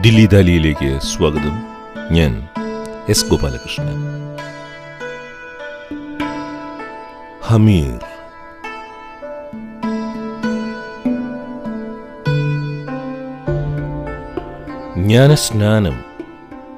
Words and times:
ദില്ലി 0.00 0.26
ദാലിയിലേക്ക് 0.26 0.98
സ്വാഗതം. 1.00 1.62
ഞാൻ 2.12 2.48
എസ് 3.08 3.30
ഗോപാലകൃഷ്ണൻ. 3.30 3.96
ഹമീർ. 7.42 7.98
ജ്ഞാനസ്നാനം 15.02 16.04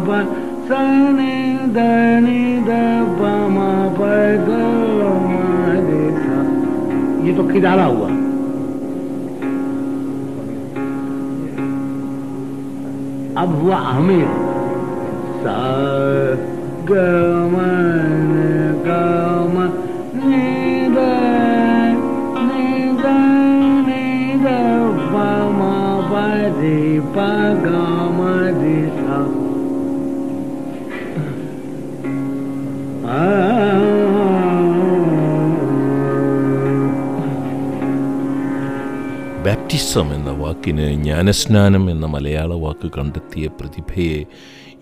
ദ 4.45 4.76
ये 7.27 7.33
तो 7.33 7.43
खिदारा 7.47 7.85
हुआ। 7.85 8.07
अब 13.41 13.49
हुआ 13.61 13.77
हमें 13.77 14.25
सा 15.43 15.57
गमन 16.89 18.31
गम 18.87 19.57
पगम 27.17 28.19
ബാപ്റ്റിസം 39.77 40.15
എന്ന 40.15 40.31
വാക്കിന് 40.31 41.03
ജ്ഞാനസ്നാനം 41.03 41.91
എന്ന 41.91 42.05
മലയാള 42.05 42.53
വാക്ക് 42.53 42.91
കണ്ടെത്തിയ 42.97 43.47
പ്രതിഭയെ 43.47 44.25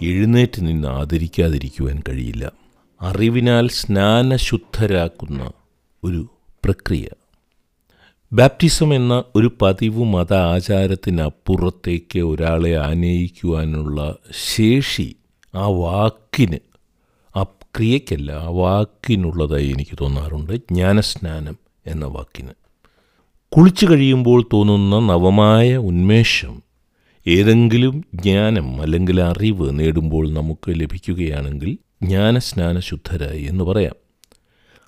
എഴുന്നേറ്റ് 0.02 0.68
നിന്ന് 0.68 0.88
ആദരിക്കാതിരിക്കുവാൻ 0.88 2.04
കഴിയില്ല. 2.10 2.52
അറിവിനാൽ 3.02 3.68
സ്നാനശുദ്ധരാക്കുന്ന 3.68 5.52
ഒരു 6.04 6.30
പ്രക്രിയ. 6.66 7.08
ബാപ്റ്റിസം 8.34 8.94
എന്ന 8.94 9.24
ഒരു 9.36 9.52
പതിവ് 9.62 10.04
മത 10.04 10.34
ആചാരത്തിനപ്പുറത്തേക്ക് 10.34 12.20
ഒരാളെ 12.20 12.78
ആനയിക്കുവാനുള്ള 12.78 14.16
ശേഷി 14.56 15.16
ആ 15.56 15.68
വാക്കിന് 15.68 16.59
ആ 17.36 17.44
ക്രിയയ്ക്കല്ല 17.44 18.32
ആ 18.32 18.48
വാക്കിനുള്ളതായി 18.48 19.68
എനിക്ക് 19.68 19.98
തോന്നാറുണ്ട് 20.02 20.56
ജ്ഞാനസ്നാനം 20.56 21.58
എന്ന 21.86 22.06
വാക്കിന്. 22.06 22.65
കുളിച്ചു 23.58 23.86
കഴിയുമ്പോൾ 23.86 24.48
തോന്നുന്ന 24.53 24.95
നവമായ 24.95 25.78
ഉന്മേഷം 25.78 26.64
ഏതെങ്കിലും 27.28 28.06
ജ്ഞാനം 28.14 28.81
അല്ലെങ്കിൽ 28.81 29.22
അറിവ് 29.22 29.80
നേടുമ്പോൾ 29.80 30.34
നമുക്ക് 30.34 30.70
ലഭിക്കുകയാണെങ്കിൽ 30.70 31.78
ജ്ഞാനസ്നാന 32.03 32.80
ശുദ്ധരായി 32.80 33.44
എന്ന് 33.44 33.64
പറയാം. 33.64 33.95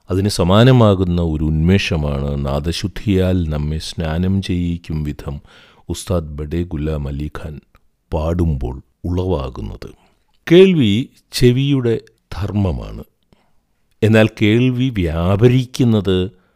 അതിന് 0.10 0.30
സമാനമാകുന്ന 0.30 1.22
ഒരു 1.22 1.44
ഉന്മേഷമാണ് 1.44 2.46
നാദശുദ്ധിയാൽ 2.46 3.50
നമ്മെ 3.50 3.78
സ്നാനം 3.78 4.42
ചെയ്യിക്കും 4.42 5.04
വിധം 5.04 5.42
ഉസ്താദ് 5.90 6.38
ബഡേ 6.38 6.64
ഗുലാം 6.64 7.08
അലി 7.08 7.32
ഖാൻ 7.38 7.60
പാടുമ്പോൾ 8.14 8.82
ഉളവാകുന്നത്. 9.06 9.90
കേൾവി 10.52 11.10
ചെവിയുടെ 11.32 12.00
ധർമ്മമാണ്. 12.34 13.04
എന്നാൽ 14.04 14.28
കേൾവി 14.42 14.90
വ്യാപരിക്കുന്നത് 14.90 16.47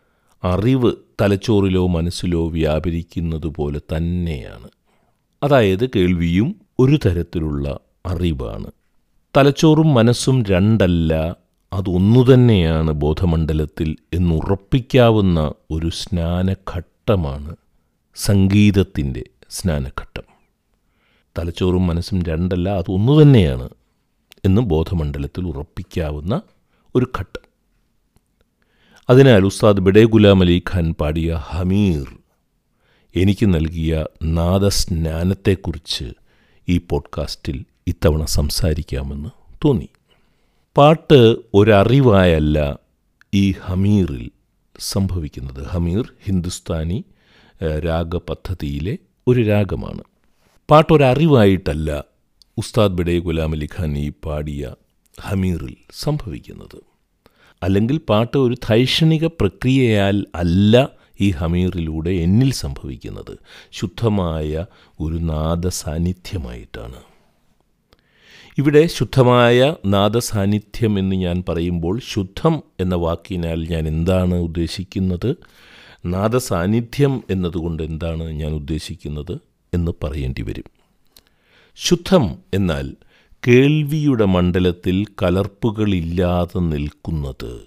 അറിവ് 0.44 0.92
തലച്ചോറിലോ 1.22 1.88
മനസ്സിലോ 1.88 2.50
വ്യാപരിക്കുന്നത് 2.50 3.48
പോലെ 3.48 3.80
തന്നെയാണ്. 3.80 4.70
അതായത് 5.44 5.90
കേൾവിയും 5.90 6.56
ഒരു 6.80 7.00
തരത്തിലുള്ള 7.06 7.80
അറിവാണ്. 8.06 8.72
തലച്ചോറും 9.38 9.94
മനസ്സും 9.94 10.44
രണ്ടല്ല 10.44 11.36
അതൊന്നു 11.74 12.34
തന്നെയാണ് 12.34 12.92
ബോധമണ്ഡലത്തിൽ 12.92 13.96
എന്നുറപ്പിക്കാവുന്ന 14.14 15.54
ഒരു 15.72 15.90
സ്നാനഘട്ടമാണ് 15.90 17.56
സംഗീതത്തിന്റെ 18.16 19.24
സ്നാനഘട്ടം. 19.50 20.24
തലച്ചോറും 21.40 21.88
മനസ്സും 21.88 22.24
രണ്ടല്ല 22.24 22.70
അതൊന്നു 22.70 23.22
തന്നെയാണ് 23.22 23.70
എന്ന് 24.46 24.62
ബോധമണ്ഡലത്തിൽ 24.62 25.48
ഉറപ്പിക്കാവുന്ന 25.48 26.42
ഒരു 26.96 27.12
ഘട്ടം. 27.20 27.51
അതിനാൽ 29.10 29.46
ഉസ്താദ് 29.46 29.80
ബിഡേ 29.80 30.04
ഗുലാം 30.04 30.42
അലി 30.42 30.64
ഖാൻ 30.74 30.94
പാടിയ 30.94 31.34
ഹമീർ 31.34 32.20
എനിക്ക് 33.16 33.54
നൽകിയ 33.54 34.06
നാദസ്നാനത്തെക്കുറിച്ച് 34.24 36.14
ഈ 36.70 36.82
പോഡ്കാസ്റ്റിൽ 36.90 37.66
ഇത്തവണ 37.88 38.26
സംസാരിക്കാമെന്ന് 38.26 39.30
തോന്നി. 39.66 39.90
പാട്ട് 40.78 41.36
ഒരറിവായല്ല 41.54 42.80
ഈ 43.34 43.52
ഹമീറിൽ 43.52 44.30
സംഭവിക്കുന്നത്. 44.80 45.68
ഹമീർ 45.68 46.14
ഹിന്ദുസ്ഥാനി 46.26 47.04
രാഗ 47.64 47.86
രാഗപദ്ധതിയിലെ 47.86 48.98
ഒരു 49.28 49.42
രാഗമാണ്. 49.42 50.04
പാട്ടൊരറിവായിട്ടല്ല 50.70 52.04
ഉസ്താദ് 52.58 52.94
ബിഡേ 52.94 53.20
ഗുലാം 53.20 53.52
അലി 53.52 53.70
ഖാൻ 53.80 53.98
ഈ 53.98 54.12
പാടിയ 54.26 54.76
ഹമീറിൽ 55.22 55.76
സംഭവിക്കുന്നത്. 55.94 56.91
അല്ലെങ്കിൽ 57.64 57.98
പാട്ട് 57.98 58.38
ഒരു 58.38 58.56
ധൈഷണിക 58.70 59.26
പ്രക്രിയയാൽ 59.26 60.26
അല്ല 60.36 60.90
ഈ 61.22 61.32
ഹമീറിലൂടെ 61.32 62.12
എന്നിൽ 62.12 62.52
സംഭവിക്കുന്നത്. 62.52 63.38
ശുദ്ധമായ 63.72 64.66
ഒരു 65.00 65.16
നാദ 65.16 65.68
സാന്നിധ്യമായിട്ടാണ് 65.68 67.00
ഇവിടെ 68.58 68.88
ശുദ്ധമായ 68.88 69.76
നാദ 69.86 70.18
സാന്നിധ്യം 70.18 71.00
എന്ന് 71.00 71.16
ഞാൻ 71.16 71.44
പറയുമ്പോൾ 71.50 72.00
ശുദ്ധം 72.10 72.64
എന്ന 72.80 72.96
വാക്കിനാൽ 72.96 73.68
ഞാൻ 73.70 73.88
എന്താണ് 73.88 74.34
ഉദ്ദേശിക്കുന്നത്? 74.34 75.36
നാദ 76.06 76.38
സാന്നിധ്യം 76.38 77.24
എന്നതുകൊണ്ട് 77.30 77.84
എന്താണ് 77.84 78.24
ഞാൻ 78.24 78.52
ഉദ്ദേശിക്കുന്നത് 78.52 79.38
എന്ന് 79.74 79.92
പറയേണ്ടി 80.04 80.42
വരും. 80.42 80.64
ശുദ്ധം 81.76 82.38
എന്നാൽ 82.54 82.96
കേൾവിയുടെ 83.48 84.26
മണ്ഡലത്തിൽ 84.26 85.06
കലർപ്പുകളില്ലാതെ 85.24 86.60
നിൽക്കുന്നത്. 86.60 87.62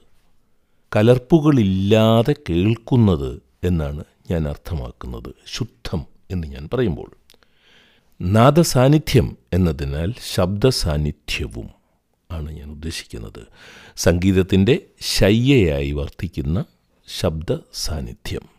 കലർപ്പുകളില്ലാതെ 0.97 2.35
കേൾക്കുന്നത് 2.51 3.43
എന്നാണ് 3.65 4.05
ഞാൻ 4.31 4.49
അർത്ഥമാക്കുന്നത്. 4.49 5.35
ശുദ്ധം 5.47 6.07
എന്ന് 6.31 6.47
ഞാൻ 6.47 6.69
പറയുമ്പോൾ. 6.73 7.11
നാദസാന്നിധ്യം 8.21 9.37
എന്നതിനാൽ 9.53 10.15
ശബ്ദസാന്നിധ്യവും 10.35 11.69
ആണ് 12.31 12.53
ഞാൻ 12.53 12.71
ഉദ്ദേശിക്കുന്നത്. 12.71 13.47
സംഗീതത്തിന്റെ 13.97 14.79
ശയ്യയായി 15.01 15.93
വർത്തിക്കുന്ന 15.93 16.65
ശബ്ദ 17.21 17.59
സാന്നിധ്യം 17.75 18.54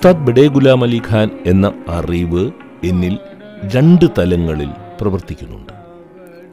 ഉസ്താദ് 0.00 0.26
ബിഡേ 0.26 0.46
ഗുലാം 0.46 0.84
അലി 0.84 1.02
ഖാൻ 1.08 1.42
എന്ന 1.46 1.84
അറിവ് 1.88 2.52
എന്നിൽ 2.84 3.18
രണ്ട് 3.74 4.04
തലങ്ങളിൽ 4.18 4.68
പ്രവർത്തിക്കുന്നുണ്ട്. 5.00 5.72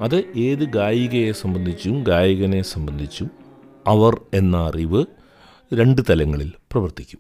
അത് 0.04 0.24
ഏത് 0.38 0.64
ഗായികയെ 0.64 1.32
സംബന്ധിച്ചും 1.32 2.04
ഗായകനെ 2.04 2.62
സംബന്ധിച്ചും 2.62 3.32
അവർ 3.88 4.22
എന്ന 4.34 4.58
അറിവ് 4.58 5.06
രണ്ട് 5.74 6.02
തലങ്ങളിൽ 6.10 6.52
പ്രവർത്തിക്കും. 6.72 7.20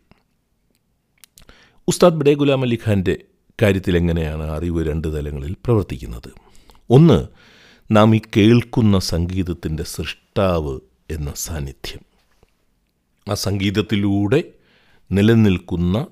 ഉസ്താദ് 1.87 2.15
ബിഡേ 2.15 2.33
ഗുലാം 2.33 2.61
അലി 2.61 2.79
ഖാന്റെ 2.87 3.17
കാര്യത്തിൽ 3.61 3.97
എങ്ങനെയാണ് 3.97 4.43
അറിവ് 4.43 4.87
രണ്ട് 4.87 5.17
തലങ്ങളിൽ 5.17 5.55
പ്രവർത്തിക്കുന്നത്? 5.65 6.33
ഒന്ന് 6.89 7.27
നാം 7.91 8.15
ഈ 8.15 8.21
കേൾക്കുന്ന 8.37 8.99
സംഗീതത്തിന്റെ 8.99 9.83
സൃഷ്ടാവ് 9.83 10.79
എന്ന 11.11 11.33
സാന്നിധ്യം. 11.35 11.99
ആ 13.31 13.33
സംഗീതത്തിലൂടെ 13.33 14.43
നിലനിൽക്കുന്ന 15.11 16.07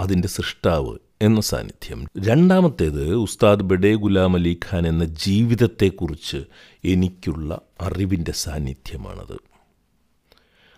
അതിന്റെ 0.00 0.28
സൃഷ്ടാവ് 0.28 0.98
എന്ന 1.22 1.40
സാന്നിധ്യം. 1.40 2.06
രണ്ടാമത്തേത് 2.18 3.14
ഉസ്താദ് 3.14 3.62
ബഡേ 3.62 3.94
ഗുലാം 3.94 4.34
അലി 4.34 4.60
ഖാൻ 4.72 4.88
എന്ന 4.88 5.04
ജീവിതത്തെക്കുറിച്ച് 5.04 6.44
എനിക്കുള്ള 6.84 7.60
അറിവിന്റെ 7.80 8.32
സാന്നിധ്യമാണത്. 8.32 9.36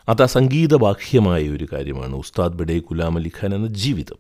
അത് 0.09 0.23
ആ 0.23 0.27
സംഗീതബാഹ്യമായ 0.27 1.49
ഒരു 1.49 1.67
കാര്യമാണ് 1.73 2.17
ഉസ്താദ് 2.17 2.53
ബഡേ 2.53 2.79
ഗുലാം 2.79 3.17
അലി 3.17 3.29
ഖാൻ 3.29 3.55
എന്ന 3.55 3.67
ജീവിതം. 3.67 4.17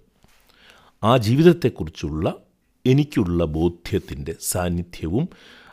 ആ 1.02 1.16
ജീവിതത്തെക്കുറിച്ചുള്ള 1.16 2.34
എനിക്കുള്ള 2.86 3.44
ബോധ്യത്തിന്റെ 3.44 4.34
സാന്നിധ്യവും 4.40 5.28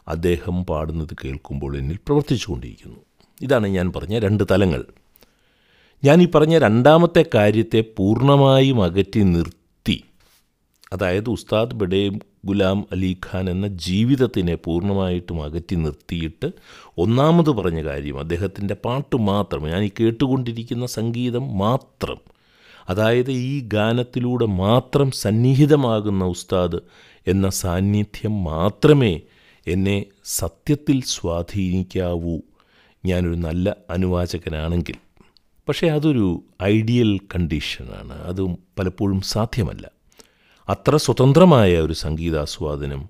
അദ്ദേഹം 0.07 0.65
പാടുന്നത് 0.65 1.15
കേൾക്കുമ്പോൾ 1.25 1.77
എന്നിൽ 1.77 1.95
പ്രവർത്തിച്ചുകൊണ്ടിരിക്കുന്നു. 1.95 2.99
ഇതാണ് 3.41 3.67
ഞാൻ 3.67 3.93
പറഞ്ഞ 3.93 4.19
രണ്ട് 4.19 4.43
തലങ്ങൾ. 4.51 4.85
ഞാൻ 6.03 6.21
ഈ 6.21 6.27
പറഞ്ഞ 6.27 6.57
രണ്ടാമത്തെ 6.57 7.25
കാര്യത്തെ 7.35 7.83
പൂർണമായും 7.97 8.83
അകറ്റി 8.83 9.19
നിർത്തി. 9.19 10.03
അതായത് 10.93 11.29
ഉസ്താദ് 11.29 11.73
ബഡേ 11.73 12.09
ഗുലാം 12.45 12.87
അലി 12.91 13.17
ഖാൻ 13.25 13.49
എന്ന 13.49 13.67
ജീവിതത്തിനെ 13.67 14.55
പൂർണമായിട്ടും 14.55 15.43
അകറ്റി 15.43 15.75
നിർത്തിയിട്ട് 15.75 16.51
ഒന്നാമത് 16.97 17.49
പറഞ്ഞ 17.49 17.83
കാര്യം 17.83 18.19
അദ്ദേഹത്തിന്റെ 18.19 18.73
പാട്ട് 18.73 19.17
മാത്രം 19.17 19.69
ഞാൻ 19.69 19.83
ഈ 19.83 19.89
കേട്ടുകൊണ്ടിരിക്കുന്ന 19.99 20.85
സംഗീതം 20.85 21.57
മാത്രം 21.57 22.17
അതായത് 22.89 23.31
ഈ 23.31 23.59
ഗാനത്തിലൂടെ 23.59 24.45
മാത്രം 24.45 25.11
സന്നിഹിതമാകുന്ന 25.11 26.25
ഉസ്താദ് 26.25 26.79
എന്ന 27.27 27.49
സാന്നിധ്യം 27.49 28.43
മാത്രമേ 28.43 29.21
എന്നെ 29.67 30.05
സത്യത്തിൽ 30.25 31.03
സ്വാധീനിക്കാവൂ. 31.05 32.39
ഞാനൊരു 33.05 33.35
നല്ല 33.35 33.75
അനുവാചകനാണെങ്കിൽ. 33.89 35.06
പക്ഷേ 35.67 35.87
അതൊരു 35.87 36.43
ഐഡിയൽ 36.63 37.17
കണ്ടീഷനാണ്. 37.17 38.13
അത് 38.13 38.41
പലപ്പോഴും 38.79 39.21
സാധ്യമല്ല. 39.21 39.91
അത്ര 40.69 40.97
സ്വതന്ത്രമായ 40.97 41.77
ഒരു 41.77 41.93
സംഗീതാസ്വാദനം 41.93 43.09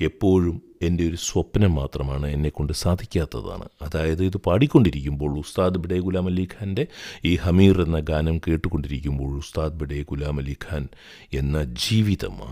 എപ്പോഴും 0.00 0.62
എന്റെ 0.82 1.04
ഒരു 1.04 1.16
സ്വപ്നം 1.16 1.74
മാത്രമാണ് 1.74 2.26
എന്നെക്കൊണ്ട് 2.26 2.72
സാധിക്കാത്തതാണ്. 2.72 3.68
അതായത് 3.82 4.24
ഇത് 4.24 4.36
പാടിക്കൊണ്ടിരിക്കുമ്പോൾ 4.36 5.38
ഉസ്താദ് 5.38 5.78
ബിഡേ 5.78 5.98
ഗുലാം 5.98 6.26
അലി 6.26 6.48
ഖാന്റെ 6.60 6.86
ഈ 7.24 7.36
ഹമീർ 7.36 7.82
എന്ന 7.82 7.98
ഗാനം 8.00 8.38
കേട്ടുകൊണ്ടിരിക്കുമ്പോൾ 8.38 9.36
ഉസ്താദ് 9.36 9.74
ബിഡേ 9.74 10.02
ഗുലാം 10.02 10.38
അലി 10.38 10.56
ഖാൻ 10.70 10.88
എന്ന 11.32 11.64
ജീവിതം 11.64 12.42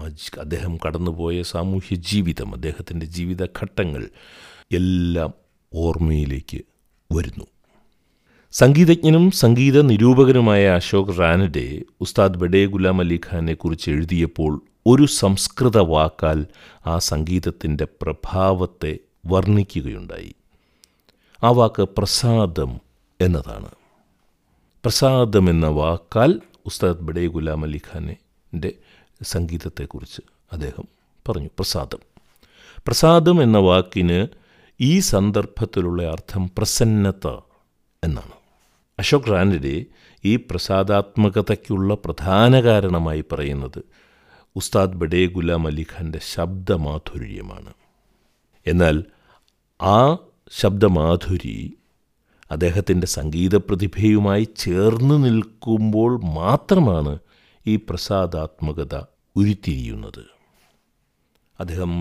അദ്ദേഹം 0.41 0.79
കടന്നുപോയ 0.87 1.43
സാമൂഹ്യ 1.43 1.97
ജീവിതം 1.97 2.55
അദ്ദേഹത്തിന്റെ 2.55 3.07
ജീവിതഘട്ടങ്ങൾ 3.07 4.09
എല്ലാം 4.73 5.35
ഓർമ്മയിലേക്ക് 5.75 6.61
വരുന്നു. 7.13 7.45
സംഗീതജ്ഞനും 8.53 9.31
സംഗീത 9.31 9.81
നിരൂപകനുമായ 9.81 10.67
അശോക് 10.67 11.19
റാനഡെ 11.19 11.83
ഉസ്താദ് 12.01 12.37
ബഡേ 12.37 12.67
ഗുലാം 12.67 13.01
അലി 13.01 13.21
ഖാനെ 13.33 13.55
കുറിച്ച് 13.55 13.91
എഴുതിയപ്പോൾ 13.91 14.63
ഒരു 14.87 15.07
സംസ്കൃത 15.07 15.79
വാക്കാൽ 15.79 16.47
ആ 16.87 16.99
സംഗീതത്തിന്റെ 16.99 17.85
പ്രഭാവത്തെ 18.03 18.99
വർണിക്കുകയുണ്ടായി. 19.27 20.35
ആ 21.45 21.51
വാക്ക് 21.51 21.83
പ്രസാദം 21.83 22.81
എന്നതാണ്. 23.21 23.69
പ്രസാദം 24.85 25.51
എന്ന 25.51 25.67
വാക്കാൽ 25.67 26.41
ഉസ്താദ് 26.67 27.01
ബഡേ 27.01 27.27
ഗുലാം 27.27 27.65
അലി 27.65 27.81
ഖാനെ 27.95 28.17
സംഗീതത്തെക്കുറിച്ച് 29.23 30.21
അദ്ദേഹം 30.53 30.85
പറഞ്ഞു. 31.29 31.49
പ്രസാദം. 31.49 31.99
പ്രസാദം 32.87 33.43
എന്ന 33.43 33.59
വാക്കിന് 33.59 34.27
ഈ 34.81 34.99
സന്ദർഭത്തിലുള്ള 34.99 36.11
അർത്ഥം 36.11 36.51
പ്രസന്നത 36.59 37.27
എന്നാണ്. 38.05 38.40
അശോക് 39.01 39.29
റാനഡെ 39.31 39.77
ഈ 40.25 40.37
പ്രസാദാത്മകതയ്ക്കുള്ള 40.37 41.95
പ്രധാന 42.05 42.61
കാരണമായി 42.61 43.23
പറയുന്നത് 43.33 43.81
ഉസ്താദ് 44.57 44.99
ബഡേ 45.01 45.27
ഗുലാം 45.27 45.67
അലി 45.67 45.85
ഖാന്റെ 45.93 46.21
ശബ്ദമാധുര്യമാണ്. 46.35 47.73
എന്നാൽ 48.67 48.97
ആ 49.81 49.99
ശബ്ദമാധുരി 50.53 51.57
അദ്ദേഹത്തിന്റെ 52.51 53.07
സംഗീത 53.07 53.57
പ്രതിഭയുമായി 53.57 54.47
ചേർന്ന് 54.57 55.17
നിൽക്കുമ്പോൾ 55.25 56.13
മാത്രമാണ് 56.35 57.13
ഈ 57.67 57.77
പ്രസാദാത്മകത 57.77 58.95
ഉരുത്തിരിയുന്നത്. 59.37 60.23
അദ്ദേഹം 61.61 61.93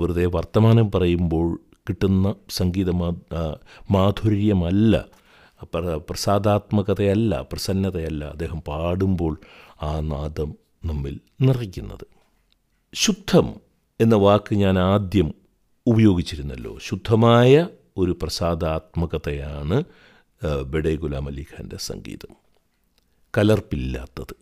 വെറുതെ 0.00 0.26
വർത്തമാനം 0.26 0.86
പറയുമ്പോൾ 0.90 1.48
കിട്ടുന്ന 1.88 2.34
സംഗീത 2.50 2.90
മാധുര്യമല്ല 3.90 4.94
പ്രസാദാത്മകതയല്ല 5.96 7.46
പ്രസന്നതയല്ല 7.52 8.24
അദ്ദേഹം 8.24 8.60
പാടുമ്പോൾ 8.60 9.40
ആ 9.82 10.00
നാദം 10.00 10.54
നമ്മിൽ 10.84 11.20
നിറയ്ക്കുന്നത് 11.40 12.06
ശുദ്ധം 12.94 13.54
എന്ന 14.00 14.14
വാക്ക് 14.14 14.54
ഞാൻ 14.54 14.78
ആദ്യം 14.78 15.34
ഉപയോഗിച്ചിരുന്നല്ലോ. 15.86 16.78
ശുദ്ധമായ 16.86 17.68
ഒരു 17.96 18.18
പ്രസാദാത്മകതയാണ് 18.22 19.84
ബെഡെ 20.66 20.96
ഗുലാം 20.96 21.26
അലി 21.28 21.40
ഖാന്റെ 21.40 21.76
സംഗീതം. 21.76 22.36
കലർപ്പില്ലാത്തത്. 23.38 24.34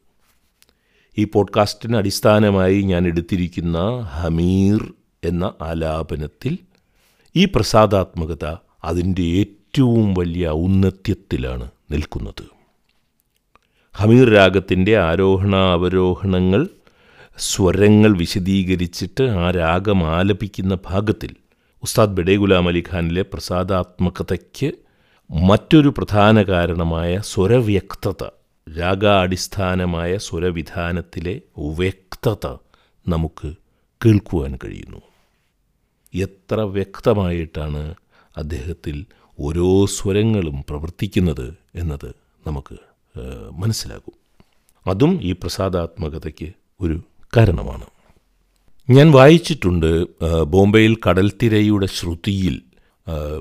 ഈ 1.19 1.25
പോഡ്കാസ്റ്റിന് 1.25 1.97
അടിസ്ഥാനമായി 1.97 2.83
ഞാൻ 2.83 3.07
എടുത്തിരിക്കുന്ന 3.07 3.79
ഹമീർ 4.01 4.93
എന്ന 5.25 5.55
ആലാപനത്തിൽ 5.63 6.59
ഈ 7.37 7.45
പ്രസാദാത്മകത 7.45 8.57
അതിന്റെ 8.85 9.23
ഏറ്റവും 9.23 9.62
വലിയ 9.81 10.49
ഔന്നത്യത്തിലാണ് 10.49 11.71
നിൽക്കുന്നത്. 11.91 12.43
ഹമീർ 13.95 14.29
രാഗത്തിന്റെ 14.29 14.99
ആരോഹണ 14.99 15.57
അവരോഹണങ്ങൾ 15.57 16.69
സ്വരങ്ങൾ 17.39 18.17
വിശദീകരിച്ചിട്ട് 18.17 19.23
ആ 19.23 19.51
രാഗം 19.51 20.05
ആലപിക്കുന്ന 20.05 20.79
ഭാഗത്തിൽ 20.87 21.37
ഉസ്താദ് 21.83 22.17
ബഡേ 22.17 22.37
ഗുലാം 22.37 22.69
അലി 22.69 22.85
ഖാനിലെ 22.93 23.23
പ്രസാദാത്മകതയ്ക്ക് 23.23 24.73
മറ്റൊരു 25.31 25.89
പ്രധാന 25.89 26.43
കാരണമായ 26.43 27.21
സ്വരവ്യക്തത 27.25 28.23
രാഗാടിസ്ഥാനമായ 28.79 30.17
സ്വരവിധാനത്തിലെ 30.17 31.41
വ്യക്തത 31.59 32.47
നമുക്ക് 33.09 33.53
കേൾക്കുവാൻ 34.05 34.59
കഴിയുന്നു. 34.65 35.01
എത്ര 36.15 36.61
വ്യക്തമായിട്ടാണ് 36.61 37.95
അദ്ദേഹത്തിൽ 38.37 39.05
ഓരോ 39.39 39.87
സ്വരങ്ങളും 39.87 40.65
പ്രവർത്തിക്കുന്നത് 40.69 41.55
എന്നത് 41.75 42.15
നമുക്ക് 42.47 42.77
മനസ്സിലാകും. 43.53 44.15
അതും 44.87 45.23
ഈ 45.23 45.33
പ്രസാദാത്മകതയ്ക്ക് 45.33 46.53
ഒരു 46.81 47.01
കാരണമാണ്. 47.37 47.87
ഞാൻ 48.91 49.11
വായിച്ചിട്ടുണ്ട് 49.11 50.07
ബോംബെയിൽ 50.43 50.97
കടൽത്തിരയുടെ 51.09 51.87
ശ്രുതിയിൽ 51.87 52.63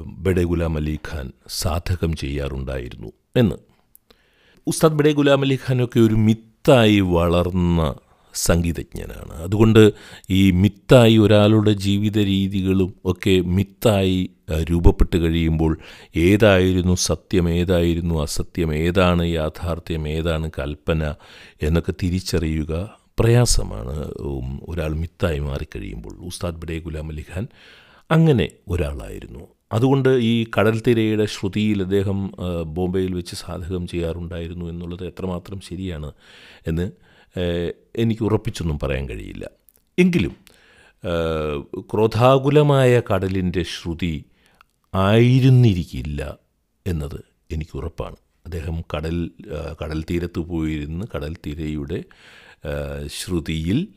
ബഡേ 0.05 0.43
ഗുലാം 0.43 0.77
അലി 0.77 1.00
ഖാൻ 1.12 1.31
സാധകം 1.48 2.15
ചെയ്യാറുണ്ടായിരുന്നു 2.15 3.12
എന്ന്. 3.36 3.55
ഉസ്താദ് 4.67 4.93
ബഡേ 4.93 5.12
ഗുലാം 5.12 5.41
അലി 5.41 5.60
ഖാനൊക്കെ 5.69 6.00
ഒരു 6.00 6.13
മിത്തായി 6.13 7.00
വളർന്ന 7.00 7.95
സംഗീതജ്ഞനാണ്. 8.33 9.33
അതുകൊണ്ട് 9.43 9.93
ഈ 10.29 10.51
മിത്തായി 10.51 11.17
ഒരാളുടെ 11.17 11.73
ജീവിത 11.73 12.17
രീതികളും 12.17 12.93
ഒക്കെ 13.05 13.41
മിത്തായി 13.41 14.29
രൂപപ്പെട്ട് 14.71 15.17
കഴിയുമ്പോൾ 15.17 15.77
ഏതായിരുന്നു 16.15 16.95
സത്യം 16.95 17.50
ഏതായിരുന്നു 17.50 18.21
അസത്യം 18.21 18.75
ഏതാണ് 18.75 19.27
യാഥാർത്ഥ്യം 19.27 20.07
ഏതാണ് 20.07 20.51
കൽപ്പന 20.59 21.15
എന്നൊക്കെ 21.61 21.93
തിരിച്ചറിയുക 22.03 22.97
പ്രയാസമാണ്. 23.19 24.11
ഒരാൾ 24.69 24.93
മിത്തായി 24.93 25.39
മാറിക്കഴിയുമ്പോൾ 25.39 26.13
ഉസ്താദ് 26.13 26.55
ബഡേ 26.55 26.79
ഗുലാം 26.79 27.09
അലി 27.09 27.25
ഖാൻ 27.35 27.47
അങ്ങനെ 28.11 28.50
ഒരാളായിരുന്നു. 28.67 29.47
അതുകൊണ്ട് 29.73 30.09
ഈ 30.09 30.45
കടൽ 30.59 30.81
തിരയുടെ 30.88 31.25
ശ്രുതിയിൽ 31.25 31.81
അദ്ദേഹം 31.81 32.31
ബോംബെയിൽ 32.63 33.15
വെച്ച് 33.15 33.35
സാധകം 33.35 33.88
ചെയ്യാറുണ്ടായിരുന്നു 33.88 34.65
എന്നുള്ളത് 34.65 35.05
എത്രമാത്രം 35.07 35.59
ശരിയാണ് 35.61 36.11
എന്ന് 36.67 36.91
എനിക്ക് 37.95 38.23
ഉറപ്പിച്ചൊന്നും 38.23 38.79
പറയാൻ 38.83 39.09
കഴിയില്ല. 39.09 39.45
എങ്കിലും 39.97 40.33
ക്രോധാകുലമായ 41.91 43.01
കടലിന്റെ 43.13 43.63
ശ്രുതി 43.63 44.25
ആയിരുന്നിരിക്കില്ല 44.93 46.38
എന്നത് 46.88 47.19
എനിക്ക് 47.51 47.77
ഉറപ്പാണ്. 47.77 48.15
അദ്ദേഹം 48.45 48.81
കടൽ 48.93 49.31
കടൽ 49.81 50.03
തീരത്ത് 50.11 50.39
പോയിരുന്ന് 50.39 51.05
കടൽ 51.15 51.35
തീരയുടെ 51.47 52.00
ശ്രുതിയിൽ 53.07 53.88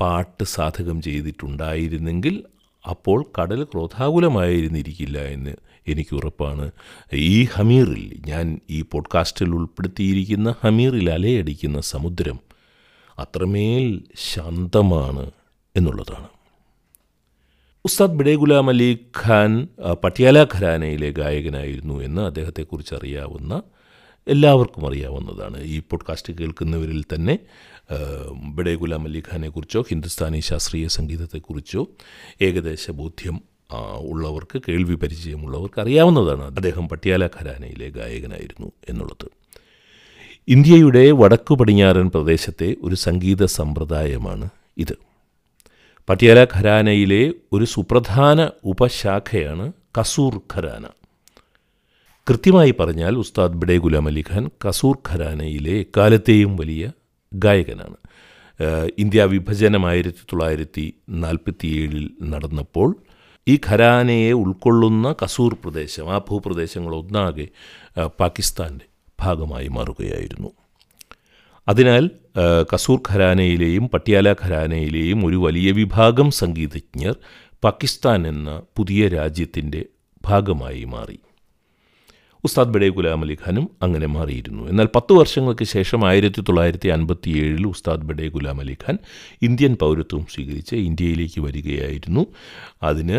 പാട്ട് 0.00 0.44
സാധകം 0.44 1.02
ചെയ്തിട്ടുണ്ടായിരുന്നെങ്കിൽ 1.02 2.44
അപ്പോൾ 2.84 3.24
കടൽ 3.38 3.64
ക്രോധാകുലമായിരുന്നിരിക്കില്ല 3.64 5.18
എന്ന് 5.18 5.54
എനിക്ക് 5.86 6.14
ഉറപ്പാണ്. 6.14 6.70
ഈ 7.12 7.44
ഹമീറിൽ 7.44 8.20
ഞാൻ 8.26 8.60
ഈ 8.70 8.82
പോഡ്കാസ്റ്റിൽ 8.82 9.50
ഉൾപ്പെടുത്തിയിരിക്കുന്ന 9.50 10.54
ഹമീറിൽ 10.60 11.10
അലയടിക്കുന്ന 11.10 11.80
സമുദ്രം 11.80 12.38
അത്രമേൽ 13.18 14.04
ശാന്തമാണ് 14.16 15.30
എന്നുള്ളതാണ്. 15.76 16.28
ഉസ്താദ് 17.84 18.16
ബിഡേ 18.18 18.34
ഗുലാം 18.34 18.68
അലി 18.68 18.98
ഖാൻ 19.22 19.68
പട്യാല 20.04 20.44
ഖരാനയിലെ 20.44 21.10
ഗായകനായിരുന്നു 21.10 22.00
എന്ന് 22.00 22.22
അദ്ദേഹത്തെക്കുറിച്ച് 22.22 22.94
അറിയാവുന്ന 22.94 23.62
എല്ലാവർക്കും 24.28 24.88
അറിയാവുന്നതാണ്. 24.88 25.64
ഈ 25.64 25.82
പോഡ്കാസ്റ്റ് 25.90 26.32
കേൾക്കുന്നവരിൽ 26.32 27.04
തന്നെ 27.14 27.38
ബിഡേ 28.54 28.74
ഗുലാം 28.74 29.04
അലി 29.04 29.22
ഖാനെക്കുറിച്ചോ 29.32 29.80
ഹിന്ദുസ്ഥാനി 29.82 30.40
ശാസ്ത്രീയ 30.40 30.88
സംഗീതത്തെക്കുറിച്ചോ 30.88 31.86
ഏകദേശ 32.42 32.90
ബോധ്യം 32.90 33.53
ഉള്ളവർക്ക് 34.00 34.62
കേൾവി 34.68 34.94
പരിചയമുള്ളവർക്ക് 34.94 35.80
അറിയാവുന്നതാണ്. 35.80 36.44
അദ്ദേഹം 36.44 36.88
പട്യാല 36.88 37.26
ഖരാനയിലെ 37.26 37.88
ഗായകനായിരുന്നു 37.88 38.72
എന്നുള്ളത്. 38.88 39.28
ഇന്ത്യയുടെ 40.48 41.10
വടക്കു 41.10 41.54
പടിഞ്ഞാറൻ 41.54 42.08
പ്രദേശത്തെ 42.08 42.76
ഒരു 42.82 42.94
സംഗീത 42.94 43.44
സമ്പ്രദായമാണ് 43.44 44.48
ഇത്. 44.76 44.96
പട്യാല 46.08 46.44
ഖരാനയിലെ 46.44 47.32
ഒരു 47.52 47.64
സുപ്രധാന 47.64 48.50
ഉപശാഖയാണ് 48.64 49.72
കസൂർ 50.00 50.40
ഖരാന. 50.54 50.86
കൃത്യമായി 52.30 52.74
പറഞ്ഞാൽ 52.80 53.16
ഉസ്താദ് 53.16 53.52
ബിഡേ 53.52 53.76
ഗുലാം 53.76 54.06
അലി 54.06 54.24
ഖാൻ 54.32 54.50
കസൂർ 54.68 54.98
ഖരാനയിലെ 55.10 55.72
എക്കാലത്തെയും 55.72 56.56
വലിയ 56.56 56.92
ഗായകനാണ്. 57.34 57.96
ഇന്ത്യ 58.98 59.24
വിഭജനം 59.24 59.86
ആയിരത്തി 59.86 60.18
തൊള്ളായിരത്തി 60.18 60.94
നാൽപ്പത്തിയേഴിൽ 61.10 62.10
നടന്നപ്പോൾ 62.22 62.96
ഈ 63.46 63.54
ഖരാനയെ 63.66 64.32
ഉൾക്കൊള്ളുന്ന 64.32 65.14
കസൂർ 65.22 65.54
പ്രദേശം 65.54 66.06
ആ 66.14 66.18
ഭൂപ്രദേശങ്ങളൊന്നാകെ 66.18 67.46
പാകിസ്ഥാന്റെ 68.20 68.86
ഭാഗമായി 69.20 69.68
മാറുകയായിരുന്നു. 69.68 70.50
അതിനാൽ 71.68 72.04
കസൂർ 72.72 72.98
ഖരാനയിലെയും 73.08 73.84
പട്യാല 73.88 74.32
ഖരാനയിലെയും 74.32 75.26
ഒരു 75.26 75.36
വലിയ 75.36 75.70
വിഭാഗം 75.72 76.30
സംഗീതജ്ഞർ 76.30 77.14
പാകിസ്ഥാൻ 77.64 78.28
എന്ന 78.28 78.62
പുതിയ 78.76 79.08
രാജ്യത്തിന്റെ 79.08 79.82
ഭാഗമായി 80.24 80.84
മാറി. 80.84 81.18
ഉസ്താദ് 82.44 82.72
ബഡേ 82.74 82.88
ഗുലാം 82.88 83.20
അലി 83.20 83.36
ഖാനും 83.46 83.66
അങ്ങനെ 83.82 84.06
മാറിയിരുന്നു. 84.06 84.62
എന്നാൽ 84.68 84.88
പത്ത് 84.96 85.12
വർഷങ്ങൾക്ക് 85.12 85.64
ശേഷം 85.64 86.00
ആയിരത്തി 86.08 86.40
തൊള്ളായിരത്തി 86.40 86.88
അൻപത്തി 86.88 87.30
ഏഴിൽ 87.42 87.66
ഉസ്താദ് 87.66 88.02
ബഡേ 88.02 88.26
ഗുലാം 88.28 88.58
അലി 88.60 88.76
ഖാൻ 88.84 88.98
ഇന്ത്യൻ 89.42 89.74
പൗരത്വം 89.74 90.26
സ്വീകരിച്ച് 90.34 90.74
ഇന്ത്യയിലേക്ക് 90.88 91.40
വരികയായിരുന്നു. 91.40 92.24
അതിന് 92.82 93.18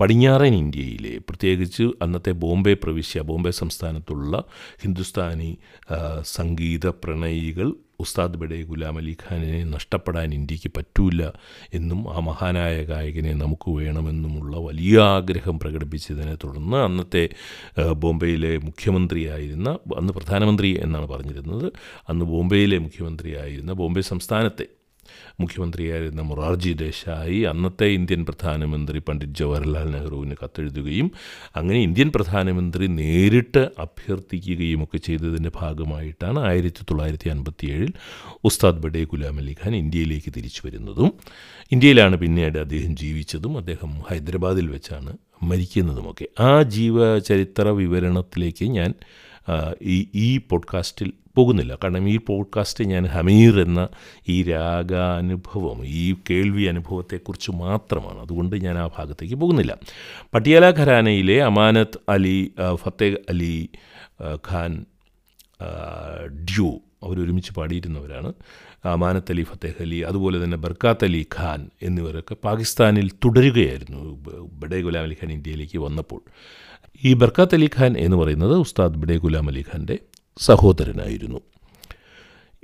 പടിഞ്ഞാറൻ 0.00 0.54
ഇന്ത്യയിലെ 0.54 1.14
പ്രത്യേകിച്ച് 1.18 1.86
അന്നത്തെ 2.02 2.30
ബോംബെ 2.44 2.74
പ്രവിശ്യ 2.84 3.20
ബോംബെ 3.20 3.50
സംസ്ഥാനത്തുള്ള 3.50 4.42
ഹിന്ദുസ്ഥാനി 4.82 5.50
സംഗീത 6.22 6.86
പ്രണയികൾ 7.04 7.70
ഉസ്താദ് 8.00 8.38
ബഡേ 8.42 8.58
ഗുലാം 8.62 8.96
അലി 8.96 9.14
ഖാനിനെ 9.22 9.60
നഷ്ടപ്പെടാൻ 9.74 10.28
ഇന്ത്യയ്ക്ക് 10.34 10.70
പറ്റൂല 10.76 11.22
എന്നും 11.74 12.00
ആ 12.14 12.18
മഹാനായ 12.20 12.76
ഗായകനെ 12.82 13.32
നമുക്ക് 13.34 13.70
വേണമെന്നുമുള്ള 13.78 14.56
വലിയ 14.68 14.96
ആഗ്രഹം 15.16 15.56
പ്രകടിപ്പിച്ചതിനെ 15.58 16.34
തുടർന്ന് 16.44 16.78
അന്നത്തെ 16.88 17.24
ബോംബെയിലെ 18.02 18.52
മുഖ്യമന്ത്രിയായിരുന്ന 18.68 19.68
അന്ന് 20.00 20.12
പ്രധാനമന്ത്രി 20.12 20.70
എന്നാണ് 20.82 21.08
പറഞ്ഞിരുന്നത്. 21.08 21.66
അന്ന് 22.08 22.24
ബോംബെയിലെ 22.24 22.78
മുഖ്യമന്ത്രിയായിരുന്ന 22.78 23.72
ബോംബെ 23.72 24.02
സംസ്ഥാനത്തെ 24.12 24.66
മുഖ്യമന്ത്രിയായിരുന്ന 25.40 26.22
മൊറാർജി 26.22 26.72
ദേശായി 26.80 27.38
അന്നത്തെ 27.46 27.86
ഇന്ത്യൻ 27.94 28.24
പ്രധാനമന്ത്രി 28.24 28.98
പണ്ഡിറ്റ് 29.00 29.32
ജവഹർലാൽ 29.34 29.88
നെഹ്റുവിന് 29.90 30.36
കത്തെഴുതുകയും 30.40 31.08
അങ്ങനെ 31.56 31.78
ഇന്ത്യൻ 31.80 32.10
പ്രധാനമന്ത്രി 32.10 32.86
നേരിട്ട് 32.94 33.62
അഭ്യർത്ഥിക്കുകയും 33.78 34.84
ഒക്കെ 34.84 34.98
ചെയ്തതിന്റെ 35.00 35.52
ഭാഗമായിട്ടാണ് 35.54 36.40
ആയിരത്തി 36.46 36.84
തൊള്ളായിരത്തി 36.84 37.30
അൻപത്തി 37.30 37.66
ഏഴിൽ 37.70 37.92
ഉസ്താദ് 38.44 38.80
ബഡേ 38.80 39.04
ഗുലാം 39.04 39.38
അലി 39.38 39.56
ഖാൻ 39.60 39.76
ഇന്ത്യയിലേക്ക് 39.76 40.32
തിരിച്ചു 40.36 40.62
വരുന്നതും 40.66 41.10
ഇന്ത്യയിലാണ് 41.72 42.16
പിന്നീട് 42.16 42.58
അദ്ദേഹം 42.58 42.96
ജീവിച്ചതും 42.96 43.56
അദ്ദേഹം 43.56 43.90
ഹൈദരാബാദിൽ 44.08 44.68
വെച്ചാണ് 44.68 45.12
മരിക്കുന്നതുമൊക്കെ. 45.42 46.26
ആ 46.40 46.62
ജീവചരിത്ര 46.72 47.68
വിവരണത്തിലേക്ക് 47.76 48.64
ഞാൻ 48.70 48.90
ഈ 49.88 49.96
ഈ 50.20 50.38
പോഡ്കാസ്റ്റിൽ 50.50 51.08
പോകുന്നില്ല. 51.40 51.72
കാരണം 51.84 52.06
ഈ 52.08 52.16
പോഡ്കാസ്റ്റ് 52.28 52.84
ഞാൻ 52.92 53.04
ഹമീർ 53.14 53.56
എന്ന 53.60 53.82
ഈ 54.28 54.36
രാഗാനുഭവം 54.42 55.80
ഈ 56.00 56.04
കേൾവി 56.30 56.64
അനുഭവത്തെക്കുറിച്ച് 56.72 57.50
മാത്രമാണ്. 57.64 58.20
അതുകൊണ്ട് 58.20 58.56
ഞാൻ 58.66 58.78
ആ 58.78 58.86
ഭാഗത്തേക്ക് 58.98 59.34
പോകുന്നില്ല. 59.34 59.72
പട്ടിയാല 60.34 60.68
ഖരാനയിലെ 60.80 61.38
അമാനത്ത് 61.42 62.00
അലി 62.08 62.38
ഫത്തേഖ് 62.74 63.20
അലി 63.28 63.56
ഖാൻ 64.50 64.72
ഡ്യൂ 66.50 66.70
അവരൊരുമിച്ച് 67.02 67.52
പാടിയിരുന്നവരാണ്. 67.54 68.30
അമാനത്ത് 68.84 69.32
അലി 69.32 69.42
ഫത്തേഹ് 69.42 69.82
അലി 69.82 69.98
അതുപോലെ 70.10 70.36
തന്നെ 70.44 70.58
ബർക്കാത്ത് 70.64 71.04
അലി 71.04 71.22
ഖാൻ 71.36 71.60
എന്നിവരൊക്കെ 71.82 72.34
പാകിസ്ഥാനിൽ 72.44 73.08
തുടരുകയായിരുന്നു 73.24 73.98
ബഡേ 74.60 74.78
ഗുലാം 74.86 75.04
അലി 75.04 75.16
ഖാൻ 75.22 75.30
ഇന്ത്യയിലേക്ക് 75.32 75.78
വന്നപ്പോൾ. 75.78 76.20
ഈ 77.04 77.10
ബർക്കാത്ത് 77.14 77.54
അലി 77.54 77.68
ഖാൻ 77.78 77.92
എന്ന് 77.98 78.16
പറയുന്നത് 78.16 78.54
ഉസ്താദ് 78.64 78.98
ബഡേ 79.02 79.16
ഗുലാം 79.24 79.48
അലി 79.48 79.64
ഖാന്റെ 79.72 79.96
സഹോദരനായിരുന്നു. 80.38 81.40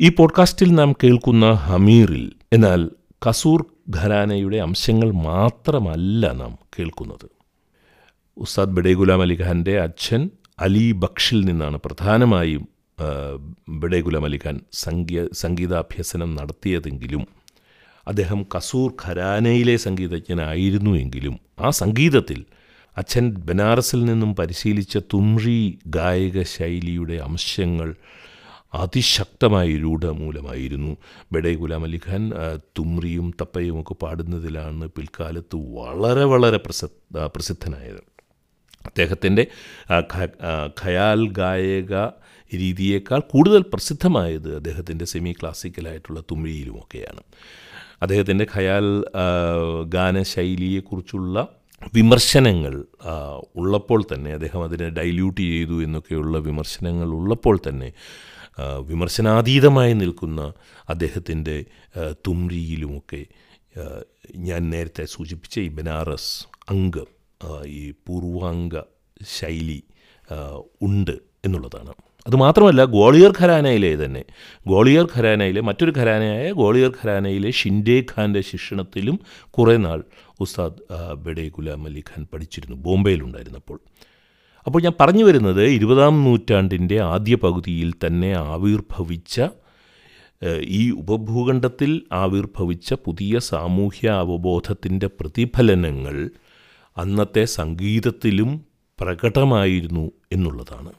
ഈ 0.00 0.08
പോഡ്കാസ്റ്റിൽ 0.08 0.74
നാം 0.74 0.92
കേൾക്കുന്ന 0.92 1.52
ഹമീറിൽ 1.52 2.32
എന്നാൽ 2.52 2.90
കസൂർ 3.28 3.66
ഖരാനയുടെ 3.96 4.56
അംശങ്ങൾ 4.56 5.10
മാത്രമല്ല 5.10 6.32
നാം 6.32 6.58
കേൾക്കുന്നത്. 6.78 7.26
ഉസ്താദ് 8.36 8.70
ബഡേ 8.70 8.92
ഗുലാം 8.92 9.22
അലി 9.22 9.42
ഖാന്റെ 9.42 9.80
അച്ഛൻ 9.80 10.30
അലി 10.58 10.92
ബക്ഷിൽ 10.92 11.40
നിന്നാണ് 11.44 11.78
പ്രധാനമായും 11.84 12.68
ബഡേ 13.68 14.00
ഗുലാം 14.00 14.24
അലി 14.24 14.40
ഖാൻ 14.46 14.60
സംഗീ 14.72 15.26
സംഗീതാഭ്യസനം 15.32 16.34
നടത്തിയതെങ്കിലും 16.34 17.26
അദ്ദേഹം 18.06 18.46
കസൂർ 18.56 18.94
ഖരാനയിലെ 19.04 19.76
സംഗീതജ്ഞനായിരുന്നു 19.76 20.90
എങ്കിലും 20.90 21.40
ആ 21.60 21.70
സംഗീതത്തിൽ 21.70 22.44
അച്ഛൻ 22.96 23.30
ബനാറസിൽ 23.44 24.04
നിന്നും 24.04 24.34
പരിശീലിച്ച 24.36 24.96
തുമ്രി 25.14 25.58
ഗായക 25.86 26.42
ശൈലിയുടെ 26.52 27.14
അംശങ്ങൾ 27.18 27.88
അതിശക്തമായി 28.74 29.72
രൂഢമൂലമായിരുന്നു. 29.76 30.92
ബഡേ 31.32 31.54
ഗുലാം 31.54 31.84
അലി 31.84 32.00
ഖാൻ 32.06 32.34
ആ, 32.34 32.46
തുമ്രിയും 32.78 33.34
തപ്പയും 33.40 33.80
ഒക്കെ 33.80 33.94
പാടുന്നതിലാണ് 33.94 34.88
പിൽക്കാലത്ത് 34.88 35.56
വളരെ 35.74 36.24
വളരെ 36.24 36.56
പ്രസിദ്ധ 36.56 37.18
പ്രസിദ്ധനായത്. 37.34 38.02
അദ്ദേഹത്തിന്റെ 38.86 39.44
ഖയാൽ 40.82 41.28
ഗായക 41.32 41.94
രീതിയേക്കാൾ 42.52 43.20
കൂടുതൽ 43.30 43.62
പ്രസിദ്ധമായത് 43.72 44.56
അദ്ദേഹത്തിന്റെ 44.56 45.04
സെമി 45.04 45.32
ക്ലാസിക്കലായിട്ടുള്ള 45.32 46.20
തുമ്രിയിലുമൊക്കെയാണ് 46.30 47.22
അദ്ദേഹത്തിന്റെ 48.02 48.46
ഖയാൽ 48.54 48.86
ഗാനശൈലിയെക്കുറിച്ചുള്ള 49.88 51.36
വിമർശനങ്ങൾ 51.94 52.84
ഉള്ളപ്പോൾ 53.56 54.04
തന്നെ 54.14 54.32
അദ്ദേഹം 54.32 54.64
അതിനെ 54.64 54.88
ഡൈല്യൂട്ട് 54.88 55.40
ചെയ്തു 55.40 55.82
എന്നൊക്കെയുള്ള 55.82 56.38
വിമർശനങ്ങൾ 56.38 57.08
ഉള്ളപ്പോൾ 57.08 57.58
തന്നെ 57.68 57.92
വിമർശനാതീതമായി 58.78 59.92
നിൽക്കുന്ന 59.92 60.52
അദ്ദേഹത്തിന്റെ 60.88 61.64
തുമ്രിയിലുമൊക്കെ 62.12 63.26
ഞാൻ 64.36 64.70
നേരത്തെ 64.70 65.04
സൂചിപ്പിച്ച 65.04 65.58
ഈ 65.58 65.68
ബനാറസ് 65.68 66.46
അംഗം 66.70 67.06
ഈ 67.66 67.90
പൂർവാംഗ 67.90 68.80
ശൈലി 69.38 69.82
ഉണ്ട് 70.82 71.16
എന്നുള്ളതാണ്. 71.44 71.94
അതുമാത്രമല്ല 72.26 72.84
ഗ്വാളിയർ 72.84 73.32
ഖരാനയിലെ 73.40 74.04
തന്നെ. 74.04 74.22
ഗ്വാളിയർ 74.66 75.06
ഖരാനയിലെ 75.14 75.60
മറ്റൊരു 75.60 75.92
ഖരാനയായ 75.98 76.52
ഗ്വാളിയർ 76.52 76.92
ഖരാനയിലെ 77.00 77.50
ഷിൻഡേ 77.50 77.98
ഖാന്റെ 78.12 78.40
ശിക്ഷണത്തിലും 78.40 79.20
കുറേ 79.50 79.76
നാൾ 79.76 80.00
ഉസ്താദ് 80.40 80.80
ബെഡെ 81.24 81.48
ഗുലാം 81.48 81.84
അലി 81.86 82.02
ഖാൻ 82.10 82.26
പഠിച്ചിരുന്നു 82.32 82.76
ബോംബെയിലുണ്ടായിരുന്നപ്പോൾ 82.76 83.78
അപ്പോൾ 84.66 84.82
ഞാൻ 84.82 84.94
പറഞ്ഞു 85.00 85.24
വരുന്നത് 85.24 85.64
ഇരുപതാം 85.64 86.24
നൂറ്റാണ്ടിന്റെ 86.24 86.98
ആദ്യ 87.12 87.34
പകുതിയിൽ 87.36 87.92
തന്നെ 88.06 88.32
ആവിർഭവിച്ച 88.36 89.36
ഈ 90.78 90.90
ഉപഭൂഖണ്ഡത്തിൽ 90.90 92.02
ആവിർഭവിച്ച 92.12 92.94
പുതിയ 93.04 93.38
സാമൂഹ്യ 93.38 94.08
അവബോധത്തിന്റെ 94.24 95.06
പ്രതിഫലനങ്ങൾ 95.20 96.16
അന്നത്തെ 96.96 97.44
സംഗീതത്തിലും 97.44 98.50
പ്രകടമായിരുന്നു 98.98 100.12
എന്നുള്ളതാണ്. 100.32 100.92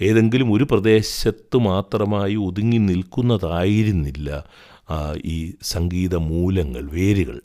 ഏതെങ്കിലും 0.00 0.52
ഒരു 0.52 0.64
പ്രദേശത്ത് 0.64 1.56
മാത്രമായി 1.56 2.34
ഒതുങ്ങി 2.34 2.78
നിൽക്കുന്നതായിരുന്നില്ല 2.78 4.44
ഈ 5.24 5.54
സംഗീത 5.62 6.14
മൂലങ്ങൾ 6.16 6.90
വേരുകൾ. 6.90 7.40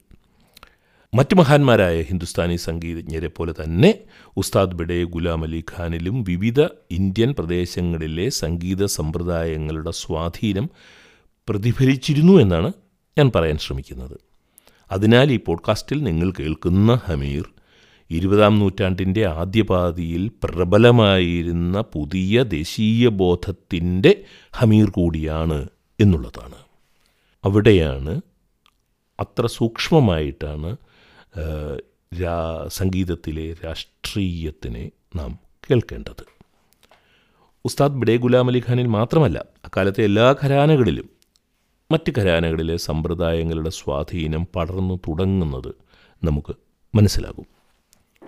മറ്റ് 1.13 1.36
മഹാന്മാരായ 1.36 2.01
ഹിന്ദുസ്ഥാനി 2.01 2.55
സംഗീതജ്ഞരെ 2.55 3.27
പോലെ 3.27 3.53
തന്നെ 3.63 4.00
ഉസ്താദ് 4.38 4.75
ബിഡെ 4.75 5.03
ഗുലാം 5.03 5.43
അലി 5.43 5.63
ഖാനിലും 5.72 6.24
വിവിധ 6.24 6.62
ഇന്ത്യൻ 6.91 7.36
പ്രദേശങ്ങളിലെ 7.39 8.29
സംഗീത 8.29 8.86
സമ്പ്രദായങ്ങളുടെ 8.86 9.91
സ്വാധീനം 9.91 10.69
പ്രതിഫലിച്ചിരുന്നു 11.50 12.33
എന്നാണ് 12.33 12.74
ഞാൻ 13.17 13.31
പറയാൻ 13.36 13.57
ശ്രമിക്കുന്നത്. 13.57 14.17
അതിനാൽ 14.91 15.31
ഈ 15.31 15.39
പോഡ്കാസ്റ്റിൽ 15.48 16.03
നിങ്ങൾ 16.03 16.33
കേൾക്കുന്ന 16.39 17.00
ഹമീർ 17.05 17.52
ഇരുപതാം 18.13 18.60
നൂറ്റാണ്ടിന്റെ 18.60 19.25
ആദ്യപാതിയിൽ 19.25 20.32
പ്രബലമായിരുന്ന 20.43 21.82
പുതിയ 21.93 22.43
ദേശീയ 22.43 23.08
ബോധത്തിന്റെ 23.22 24.12
ഹമീർ 24.51 24.89
കൂടിയാണ് 24.89 25.60
എന്നുള്ളതാണ്. 26.00 26.60
അവിടെയാണ് 27.43 28.22
അത്ര 29.20 29.46
സൂക്ഷ്മമായിട്ടാണ് 29.48 30.70
രാ 32.22 32.67
സംഗീതത്തിലെ 32.67 33.55
രാഷ്ട്രീയത്തിനെ 33.65 34.91
നാം 35.15 35.39
കേൾക്കേണ്ടത്. 35.72 36.24
ഉസ്താദ് 37.65 37.93
ബിഡേ 37.93 38.15
ഗുലാം 38.17 38.48
അലി 38.48 38.63
ഖാനിൽ 38.70 38.88
മാത്രമല്ല 38.88 39.46
അക്കാലത്തെ 39.65 40.03
എല്ലാ 40.03 40.36
ഖരാനകളിലും 40.43 41.10
മറ്റ് 41.91 42.12
ഖരാനകളിലെ 42.17 42.77
സമ്പ്രദായങ്ങളുടെ 42.77 43.70
സ്വാധീനം 43.70 44.48
പടർന്നു 44.55 44.96
തുടങ്ങുന്നത് 45.08 45.72
നമുക്ക് 46.24 46.53
മനസ്സിലാകും. 46.93 47.48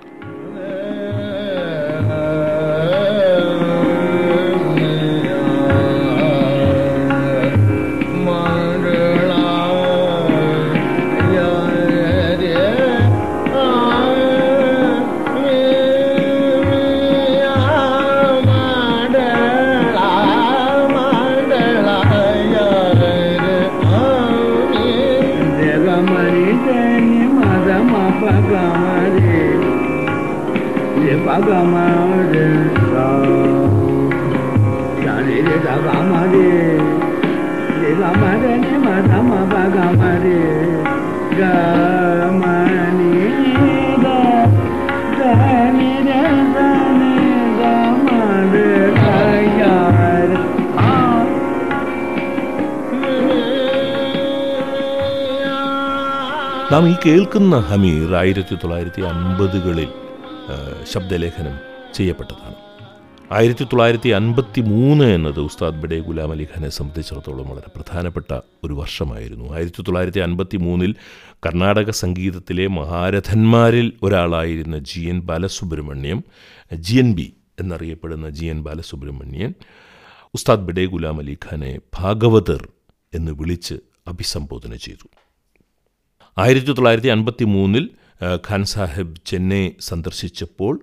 Thank 0.01 0.23
you. 0.23 0.34
നാം 56.85 56.93
ഈ 56.93 56.97
കേൾക്കുന്ന 57.05 57.55
ഹമീർ 57.59 58.09
ആയിരത്തി 58.15 58.55
തൊള്ളായിരത്തി 58.55 59.01
അൻപതുകളിൽ 59.09 59.87
ശബ്ദലേഖനം 60.91 61.55
ചെയ്യപ്പെട്ടതാണ്. 61.93 62.57
ആയിരത്തി 63.31 63.63
തൊള്ളായിരത്തി 63.63 64.09
അൻപത്തി 64.09 64.61
മൂന്ന് 64.61 65.05
എന്നത് 65.05 65.39
ഉസ്താദ് 65.39 65.79
ബഡേ 65.83 65.99
ഗുലാം 65.99 66.31
അലി 66.31 66.45
ഖാനെ 66.51 66.69
സംബന്ധിച്ചിടത്തോളം 66.69 67.49
വളരെ 67.49 67.69
പ്രധാനപ്പെട്ട 67.75 68.39
ഒരു 68.63 68.73
വർഷമായിരുന്നു. 68.73 69.53
ആയിരത്തി 69.55 69.81
തൊള്ളായിരത്തി 69.81 70.19
അൻപത്തി 70.19 70.57
മൂന്നിൽ 70.57 70.95
കർണാടക 71.45 71.89
സംഗീതത്തിലെ 71.89 72.67
മഹാരഥന്മാരിൽ 72.67 73.93
ഒരാളായിരുന്ന 74.03 74.79
G 74.91 75.01
N 75.01 75.21
Balasubramaniam 75.21 76.23
G 76.73 76.97
N 76.97 77.11
B 77.13 77.27
എന്നറിയപ്പെടുന്ന 77.59 78.29
ജി 78.29 78.45
എൻ 78.45 78.61
ബാലസുബ്രഹ്മണ്യൻ 78.63 79.53
ഉസ്താദ് 80.33 80.67
ബഡേ 80.69 80.85
ഗുലാം 80.85 81.19
അലി 81.19 81.37
ഖാനെ 81.45 81.79
ഭാഗവതർ 81.99 82.63
എന്ന് 83.13 83.31
വിളിച്ച് 83.31 83.77
അഭിസംബോധന 84.07 84.75
ചെയ്തു. 84.75 85.07
ആയിരത്തി 86.37 86.71
തൊള്ളായിരത്തി 86.71 87.07
അൻപത്തി 87.07 87.43
മൂന്നിൽ 87.43 87.89
ഖാൻ 88.23 88.65
സാഹിബ് 88.65 89.15
ചെന്നൈ 89.25 89.71
സന്ദർശിച്ചപ്പോൾ 89.79 90.81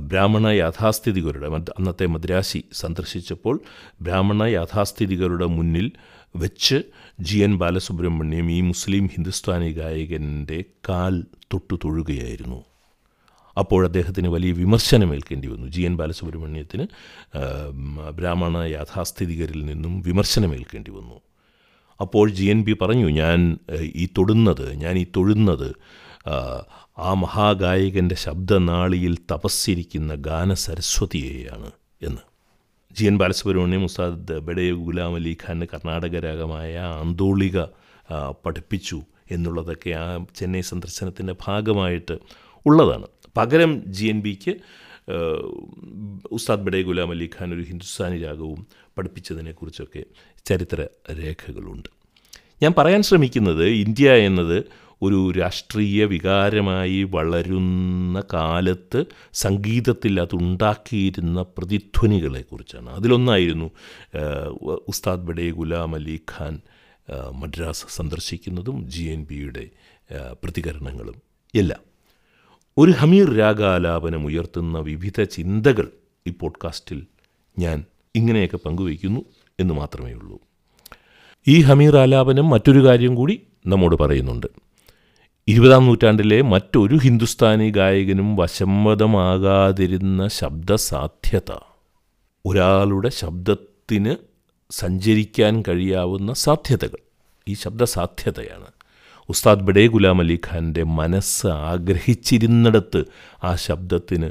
ബ്രാഹ്മണ 0.00 0.46
യാഥാസ്ഥിതികരുടെ 0.46 1.46
അന്നത്തെ 1.46 2.06
മദ്രാസി 2.06 2.64
സന്ദർശിച്ചപ്പോൾ 2.72 3.60
ബ്രാഹ്മണ 4.00 4.42
യാഥാസ്ഥിതികരുടെ 4.42 5.46
മുന്നിൽ 5.46 5.92
വെച്ച് 6.36 6.82
ജി 7.20 7.38
എൻ 7.38 7.56
ബാലസുബ്രഹ്മണ്യം 7.58 8.50
ഈ 8.50 8.60
മുസ്ലിം 8.60 9.06
ഹിന്ദുസ്ഥാനി 9.06 9.72
ഗായകന്റെ 9.72 10.64
കാൽ 10.88 11.24
തൊട്ടു 11.52 11.74
തൊഴുകയായിരുന്നു. 11.84 12.64
അപ്പോൾ 13.58 13.84
അദ്ദേഹത്തിന് 13.84 14.28
വലിയ 14.28 14.52
വിമർശനമേൽക്കേണ്ടി 14.52 15.48
വന്നു. 15.48 15.66
ജി 15.66 15.80
എൻ 15.80 15.96
ബാലസുബ്രഹ്മണ്യത്തിന് 15.96 16.86
ബ്രാഹ്മണ 18.14 18.58
യാഥാസ്ഥിതികരിൽ 18.58 19.64
നിന്നും 19.64 20.00
വിമർശനമേൽക്കേണ്ടി 20.02 20.90
വന്നു. 20.90 21.18
അപ്പോൾ 22.00 22.30
ജി 22.30 22.44
എൻ 22.44 22.64
ബി 22.64 22.74
പറഞ്ഞു 22.82 23.08
ഞാൻ 23.12 23.40
ഈ 23.94 24.06
തൊടുന്നത് 24.18 24.66
ഞാൻ 24.76 24.98
ഈ 24.98 25.06
തൊഴുന്നത് 25.16 25.68
ആ, 26.26 26.34
മഹാഗായകന്റെ 27.14 28.14
ശബ്ദനാളിയിൽ 28.16 29.14
തപസ്സിരിക്കുന്ന 29.30 30.14
ഗാന 30.20 30.54
സരസ്വതിയെയാണ് 30.64 31.70
എന്ന്. 32.02 32.22
ജി 32.90 33.04
എൻ 33.04 33.16
ബാലസുബ്രഹ്മണ്യം 33.18 33.84
ഉസ്താദ് 33.84 34.40
ബെഡെ 34.40 34.70
ഗുലാം 34.80 35.14
അലി 35.14 35.36
ഖാൻ 35.42 35.66
കർണാടക 35.72 36.20
രാഗമായ 36.20 36.72
ആന്തോളിക 36.94 37.56
പഠിപ്പിച്ചു 38.44 38.98
എന്നുള്ളതൊക്കെ 39.30 39.90
ആ 39.98 40.06
ചെന്നൈ 40.36 40.60
സന്ദർശനത്തിന്റെ 40.70 41.36
ഭാഗമായിട്ട് 41.46 42.14
ഉള്ളതാണ്. 42.66 43.06
പകരം 43.36 43.72
ജി 43.88 44.06
എൻ 44.06 44.20
ബിക്ക് 44.20 44.52
ഉസ്താദ് 46.32 46.60
ബഡേ 46.60 46.82
ഗുലാം 46.82 47.10
അലി 47.10 47.30
ഖാൻ 47.40 47.54
ഒരു 47.54 47.62
ഹിന്ദുസ്ഥാനി 47.62 48.18
രാഗവും 48.18 48.66
പഠിപ്പിച്ചതിനെക്കുറിച്ചൊക്കെ 48.98 50.04
ചരിത്ര 50.44 50.80
രേഖകളുണ്ട്. 51.20 51.88
ഞാൻ 52.62 52.72
പറയാൻ 52.78 53.02
ശ്രമിക്കുന്നത് 53.02 53.66
ഇന്ത്യ 53.66 54.12
എന്നത് 54.12 54.64
ഒരു 55.02 55.32
രാഷ്ട്രീയ 55.32 56.04
വികാരമായി 56.04 57.02
വളരുന്ന 57.02 58.22
കാലത്ത് 58.34 59.04
സംഗീതത്തിൽ 59.32 60.20
അതുണ്ടാക്കിയിരുന്ന 60.20 61.42
പ്രതിധ്വനികളെക്കുറിച്ചാണ്. 61.58 62.90
അതിലൊന്നായിരുന്നു 62.90 63.70
ഉസ്താദ് 64.88 65.26
ബഡേ 65.28 65.50
ഗുലാം 65.50 65.94
അലി 65.94 66.20
ഖാൻ 66.32 66.60
മദ്രാസ് 67.34 67.86
സന്ദർശിക്കുന്നതും 67.88 68.88
ജി 68.90 69.02
എൻ 69.02 69.22
ബിയുടെ 69.30 69.64
പ്രതികരണങ്ങളും 70.44 71.16
എല്ലാം. 71.54 71.82
ഒരു 72.80 72.90
ഹമീർ 72.90 73.34
രാഗാലാപനം 73.34 74.26
ഉയർത്തുന്ന 74.26 74.78
വിവിധ 74.78 75.22
ചിന്തകൾ 75.22 75.88
ഈ 76.26 76.32
പോഡ്കാസ്റ്റിൽ 76.40 77.06
ഞാൻ 77.58 77.84
ഇങ്ങനെയൊക്കെ 78.16 78.56
പങ്കുവയ്ക്കുന്നു 78.56 79.20
എന്ന് 79.60 79.74
മാത്രമേ 79.74 80.12
ഉള്ളൂ. 80.12 80.38
ഈ 81.48 81.62
ഹമീർ 81.62 81.96
ആലാപനം 81.96 82.50
മറ്റൊരു 82.50 82.86
കാര്യം 82.86 83.14
കൂടി 83.14 83.46
നമ്മോട് 83.66 83.96
പറയുന്നുണ്ട്. 83.96 84.46
ഇരുപതാം 85.48 85.86
നൂറ്റാണ്ടിലെ 85.86 86.42
മറ്റൊരു 86.42 86.96
ഹിന്ദുസ്ഥാനി 86.96 87.70
ഗായകനും 87.70 88.36
വശംവദമാകാതിരുന്ന 88.36 90.28
ശബ്ദസാധ്യത. 90.28 91.56
ഒരാളുടെ 92.46 93.08
ശബ്ദത്തിന് 93.08 94.16
സഞ്ചരിക്കാൻ 94.70 95.62
കഴിയാവുന്ന 95.68 96.32
സാധ്യതകൾ. 96.32 96.98
ഈ 97.48 97.54
ശബ്ദസാധ്യതയാണ് 97.54 98.79
ഉസ്താദ് 99.30 99.60
ബഡേ 99.60 99.86
ഗുലാം 99.86 100.20
അലി 100.20 100.40
ഖാന്റെ 100.46 100.82
മനസ്സ് 100.82 101.46
ആഗ്രഹിച്ചിരുന്നിടത്ത് 101.46 103.04
ആ 103.44 103.54
ശബ്ദത്തിന് 103.54 104.30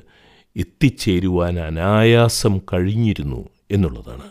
എത്തിച്ചേരുവാൻ 0.55 1.59
അനായാസം 1.59 2.59
കഴിഞ്ഞിരുന്നു 2.73 3.49
എന്നുള്ളതാണ്. 3.71 4.21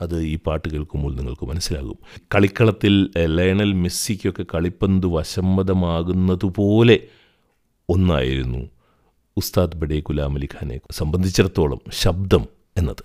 അത് 0.00 0.22
ഈ 0.22 0.38
പാട്ട് 0.46 0.68
കേൾക്കുമ്പോൾ 0.68 1.16
നിങ്ങൾക്ക് 1.16 1.46
മനസ്സിലാകും. 1.46 1.98
കളിക്കളത്തിൽ 2.34 3.10
ലയണൽ 3.18 3.72
മെസ്സിക്കൊക്കെ 3.72 4.44
കളിപ്പന്ത് 4.54 5.06
വശമ്മതമാകുന്നതുപോലെ 5.06 7.00
ഒന്നായിരുന്നു 7.88 8.70
ഉസ്താദ് 9.36 9.76
ബഡേ 9.76 10.00
ഗുലാം 10.00 10.34
അലി 10.34 10.48
ഖാനെ 10.54 10.80
സംബന്ധിച്ചിടത്തോളം 10.90 11.80
ശബ്ദം 11.92 12.46
എന്നത്. 12.76 13.04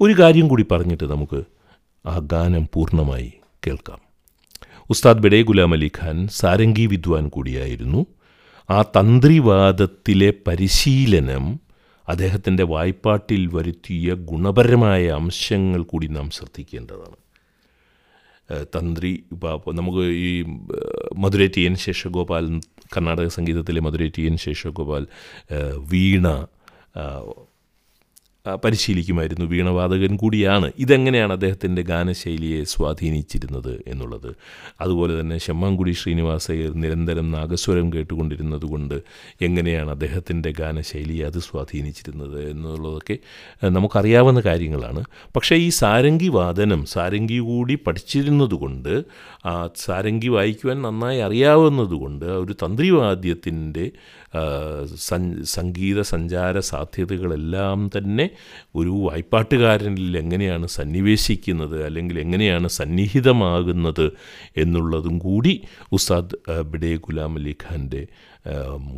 ഒരു 0.00 0.12
കാര്യം 0.12 0.48
കൂടി 0.48 0.66
പറഞ്ഞിട്ട് 0.70 1.04
നമുക്ക് 1.04 1.44
ആ 2.06 2.18
ഗാനം 2.18 2.68
പൂർണമായി 2.72 3.32
കേൾക്കാം. 3.66 4.13
ഉസ്താദ് 4.90 5.22
ബഡേ 5.24 5.42
ഗുലാം 5.42 5.72
അലി 5.72 5.90
ഖാൻ 5.98 6.16
സാരംഗി 6.28 6.86
വിദ്വാൻ 6.86 7.28
കൂടിയായിരുന്നു. 7.28 8.00
ആ 8.70 8.78
തന്ത്രിവാദത്തിലെ 8.96 10.30
പരിശീലനം 10.46 11.44
അദ്ദേഹത്തിന്റെ 12.08 12.64
വായ്പാട്ടിൽ 12.64 13.42
വരുത്തിയ 13.46 14.14
ഗുണപരമായ 14.30 15.02
അംശങ്ങൾ 15.10 15.82
കൂടി 15.82 16.06
നാം 16.06 16.26
ശ്രദ്ധിക്കേണ്ടതാണ്. 16.30 17.16
തന്ത്രി 18.76 19.12
നമുക്ക് 19.72 20.04
ഈ 20.26 20.30
മധുരൈ 21.16 21.46
ടി 21.56 21.62
എൻ 21.62 21.76
ശേഷഗോപാൽ 21.76 22.44
കർണാടക 22.96 23.28
സംഗീതത്തിലെ 23.28 23.80
മധുരൈ 23.80 24.08
ടി 24.18 24.22
എൻ 24.22 24.36
ശേഷഗോപാൽ 24.36 25.04
വീണ 25.92 26.26
പരിശീലിക്കുമായിരുന്നു. 28.48 29.44
വീണവാതകൻ 29.44 30.16
കൂടിയാണ്. 30.16 30.72
ഇതെങ്ങനെയാണ് 30.78 31.32
അദ്ദേഹത്തിന്റെ 31.32 31.82
ഗാനശൈലിയെ 31.82 32.64
സ്വാധീനിച്ചിരുന്നത് 32.64 33.84
എന്നുള്ളത്. 33.86 34.34
അതുപോലെ 34.80 35.20
തന്നെ 35.20 35.38
ശമ്മാങ്കുടി 35.38 35.90
ശ്രീനിവാസയ്യർ 35.90 36.72
നിരന്തരം 36.74 37.30
നാഗസ്വരം 37.30 37.92
കേട്ടുകൊണ്ടിരുന്നതുകൊണ്ട് 37.92 38.94
എങ്ങനെയാണ് 39.40 39.90
അദ്ദേഹത്തിന്റെ 39.90 40.52
ഗാനശൈലിയെ 40.58 41.26
അത് 41.26 41.38
സ്വാധീനിച്ചിരുന്നത് 41.38 42.50
എന്നുള്ളതൊക്കെ 42.50 43.18
നമുക്കറിയാവുന്ന 43.68 44.40
കാര്യങ്ങളാണ്. 44.40 45.04
പക്ഷേ 45.36 45.56
ഈ 45.56 45.68
സാരംഗി 45.68 46.28
വാദനം 46.28 46.84
സാരംഗി 46.86 47.38
കൂടി 47.38 47.74
പഠിച്ചിരുന്നതുകൊണ്ട് 47.74 49.04
സാരംഗി 49.76 50.28
വായിക്കുവാൻ 50.28 50.82
നന്നായി 50.82 51.18
അറിയാവുന്നതുകൊണ്ട് 51.18 52.24
ഒരു 52.24 52.52
തന്ത്രിവാദ്യത്തിന്റെ 52.52 53.90
സംഗീത 55.44 56.00
സഞ്ചാര 56.00 56.58
സാധ്യതകളെല്ലാം 56.58 57.90
തന്നെ 57.98 58.30
ഒരു 58.74 58.88
വായ്പാട്ടുകാരനിൽ 58.88 60.18
എങ്ങനെയാണ് 60.18 60.66
സന്നിവേശിക്കുന്നത് 60.66 61.84
അല്ലെങ്കിൽ 61.84 62.20
എങ്ങനെയാണ് 62.20 62.68
സന്നിഹിതമാകുന്നത് 62.68 64.12
എന്നുള്ളതും 64.56 65.18
കൂടി 65.18 65.62
ഉസ്താദ് 65.92 66.60
ബിഡെ 66.62 66.96
ഗുലാം 66.96 67.34
അലി 67.34 67.56
ഖാന്റെ 67.64 68.06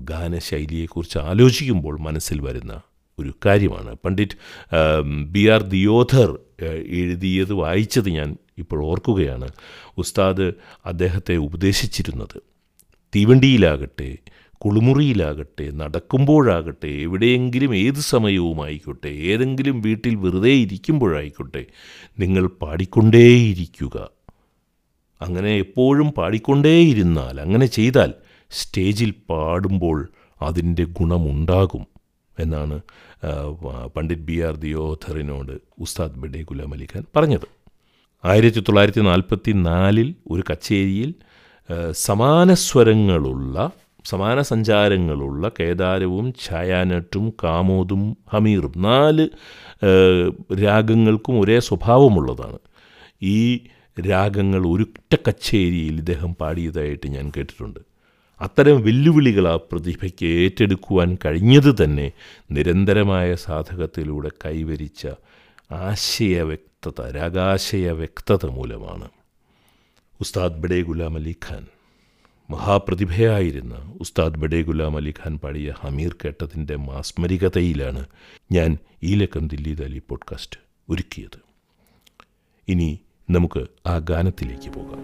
ഗാനശൈലിയെക്കുറിച്ച് 0.00 1.18
ആലോചിക്കുമ്പോൾ 1.18 1.98
മനസ്സിൽ 2.00 2.40
വരുന്ന 2.40 2.80
ഒരു 3.18 3.32
കാര്യമാണ്. 3.46 3.96
പണ്ഡിറ്റ് 4.04 4.36
ബി 5.24 5.48
ആർ 5.48 5.62
ദിയോധർ 5.62 6.38
എഴുതിയത് 6.86 7.52
വായിച്ചത് 7.52 8.08
ഞാൻ 8.08 8.36
ഇപ്പോൾ 8.58 8.84
ഓർക്കുകയാണ്. 8.84 9.48
ഉസ്താദ് 9.98 10.52
അദ്ദേഹത്തെ 10.86 11.36
ഉപദേശിച്ചിരുന്നത് 11.36 12.38
തീവണ്ടിയിലാകട്ടെ 13.16 14.16
കുളിമുറിയിലാകട്ടെ 14.60 15.66
നടക്കുമ്പോഴാകട്ടെ 15.80 16.90
എവിടെയെങ്കിലും 17.04 17.72
ഏത് 17.76 18.00
സമയവുമായിക്കോട്ടെ 18.12 19.10
ഏതെങ്കിലും 19.30 19.76
വീട്ടിൽ 19.86 20.14
വെറുതെ 20.24 20.52
ഇരിക്കുമ്പോഴായിക്കോട്ടെ 20.64 21.62
നിങ്ങൾ 22.18 22.46
പാടിക്കൊണ്ടേയിരിക്കുക. 22.62 23.96
അങ്ങനെ 25.20 25.52
എപ്പോഴും 25.64 26.08
പാടിക്കൊണ്ടേയിരുന്നാൽ 26.18 27.36
അങ്ങനെ 27.40 27.66
ചെയ്താൽ 27.66 28.10
സ്റ്റേജിൽ 28.50 29.12
പാടുമ്പോൾ 29.30 29.98
അതിന്റെ 30.42 30.84
ഗുണമുണ്ടാകും 30.98 31.84
എന്നാണ് 32.36 32.76
പണ്ഡിറ്റ് 33.96 34.26
ബി 34.30 34.36
ആർ 34.46 34.54
ദിയോധറിനോട് 34.64 35.54
ഉസ്താദ് 35.84 36.18
ബെഡെ 36.22 36.42
ഗുലാം 36.42 36.72
അലി 36.74 36.86
ഖാൻ 36.92 37.04
പറഞ്ഞത്. 37.16 37.46
ആയിരത്തി 38.24 38.60
തൊള്ളായിരത്തി 38.60 39.00
നാൽപ്പത്തി 39.00 39.52
നാലിൽ 39.68 40.08
ഒരു 40.30 40.42
കച്ചേരിയിൽ 40.50 41.10
സമാന 42.06 42.48
സ്വരങ്ങളുള്ള 42.66 43.56
സമാന 44.06 44.42
സഞ്ചാരങ്ങളുള്ള 44.42 45.50
കേദാരവും 45.60 46.26
ഛായാനട്ടും 46.44 47.32
കാമോദും 47.44 48.16
ഹമീറും 48.32 48.74
നാല് 48.76 49.24
രാഗങ്ങൾക്കും 50.64 51.40
ഒരേ 51.40 51.58
സ്വഭാവമുള്ളതാണ്. 51.60 52.58
ഈ 53.22 53.38
രാഗങ്ങൾ 54.10 54.62
ഒരൊറ്റ 54.66 55.14
കച്ചേരിയിൽ 55.28 55.94
ഇദ്ദേഹം 55.98 56.34
പാടിയതായിട്ട് 56.34 57.06
ഞാൻ 57.08 57.32
കേട്ടിട്ടുണ്ട്. 57.36 57.80
അത്തരം 58.40 58.82
വെല്ലുവിളികൾ 58.82 59.48
ആ 59.48 59.56
പ്രതിഭയ്ക്ക് 59.56 60.26
ഏറ്റെടുക്കുവാൻ 60.26 61.18
കഴിഞ്ഞത് 61.24 61.70
തന്നെ 61.84 62.12
നിരന്തരമായ 62.50 63.28
സാധകത്തിലൂടെ 63.34 64.30
കൈവരിച്ച 64.44 65.08
ആശയ 65.72 66.42
വ്യക്തത 66.42 67.00
രാഗാശയ 67.16 67.90
വ്യക്തത 67.90 68.46
മൂലമാണ്. 68.46 69.08
ഉസ്താദ് 70.20 70.60
ബഡേ 70.62 70.82
ഗുലാം 70.82 71.14
അലി 71.14 71.34
ഖാൻ. 71.46 71.64
മഹാപ്രതിഭയായിരുന്ന 72.49 73.75
ഉസ്താദ് 74.03 74.39
ബഡേ 74.41 74.59
ഗുലാം 74.69 74.95
അലി 74.99 75.13
ഖാൻ 75.19 75.35
പാടിയ 75.43 75.73
ഹമീർ 75.81 76.13
കേട്ടതിൻ്റെ 76.21 76.75
മാസ്മരികതയിലാണ് 76.87 78.01
ഞാൻ 78.49 78.71
ഈ 79.03 79.13
ലക്കം 79.15 79.45
ദില്ലി 79.53 79.73
ദലി 79.81 80.01
പോഡ്കാസ്റ്റ് 80.09 80.59
ഒരുക്കിയത് 80.87 81.39
ഇനി 82.67 82.89
നമുക്ക് 83.29 83.63
ആ 83.87 83.97
ഗാനത്തിലേക്ക് 84.11 84.71
പോകാം 84.77 85.01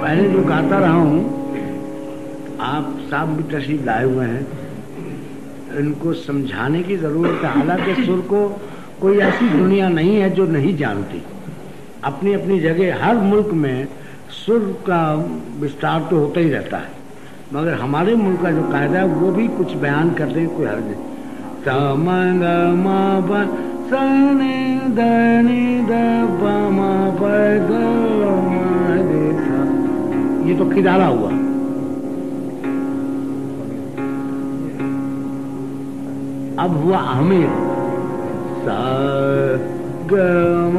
पहले 0.00 0.24
जो 0.28 0.40
गाता 0.44 0.78
रहा 0.78 0.96
हूँ 1.02 1.20
आप 2.64 2.86
साहब 3.10 3.28
भी 3.36 3.44
तशरीफ 3.50 3.84
लाए 3.84 4.04
हुए 4.06 4.24
हैं 4.26 4.42
इनको 5.78 6.12
समझाने 6.24 6.82
की 6.82 6.96
जरूरत 6.98 7.44
है 7.44 7.50
हालांकि 7.54 7.94
सुर 8.02 8.20
को 8.32 8.40
कोई 9.00 9.14
ऐसी 9.20 9.48
दुनिया 9.54 9.88
नहीं 9.90 10.14
है 10.16 10.28
जो 10.30 10.46
नहीं 10.48 10.74
जानती 10.76 11.20
अपनी 12.04 12.32
अपनी 12.34 12.58
जगह 12.60 13.02
हर 13.02 13.16
मुल्क 13.24 13.50
में 13.62 13.78
सुर 14.29 14.59
का 14.59 15.13
विस्तार 15.59 16.07
तो 16.09 16.19
होता 16.19 16.39
ही 16.39 16.49
रहता 16.49 16.77
है। 16.77 16.91
मगर 17.53 17.73
हमारे 17.73 18.15
मुल्क 18.15 18.41
का 18.41 18.51
जो 18.51 18.63
कायदा 18.63 18.99
है, 18.99 19.05
वो 19.05 19.31
भी 19.31 19.47
कुछ 19.47 19.73
बयान 19.73 20.13
करते 20.13 20.39
हैं 20.39 20.49
कोई 20.57 20.65
हर्ज 20.65 20.83
नहीं। 20.83 20.95
सनि 23.89 24.79
धनि 24.95 25.83
ध 25.83 25.91
प 26.39 26.43
म 26.71 26.79
प 27.17 27.21
ग 27.69 27.71
म 28.45 28.57
रे 29.09 29.27
सा 29.39 29.59
ये 30.49 30.55
तो 30.55 30.65
किदारा 30.75 31.05
हुआ। 31.05 31.31
अब 36.63 36.71
हुआ 36.83 36.97
आमिर 36.97 37.49
सा, 38.65 38.79
ग, 40.05 40.13
म 40.75 40.77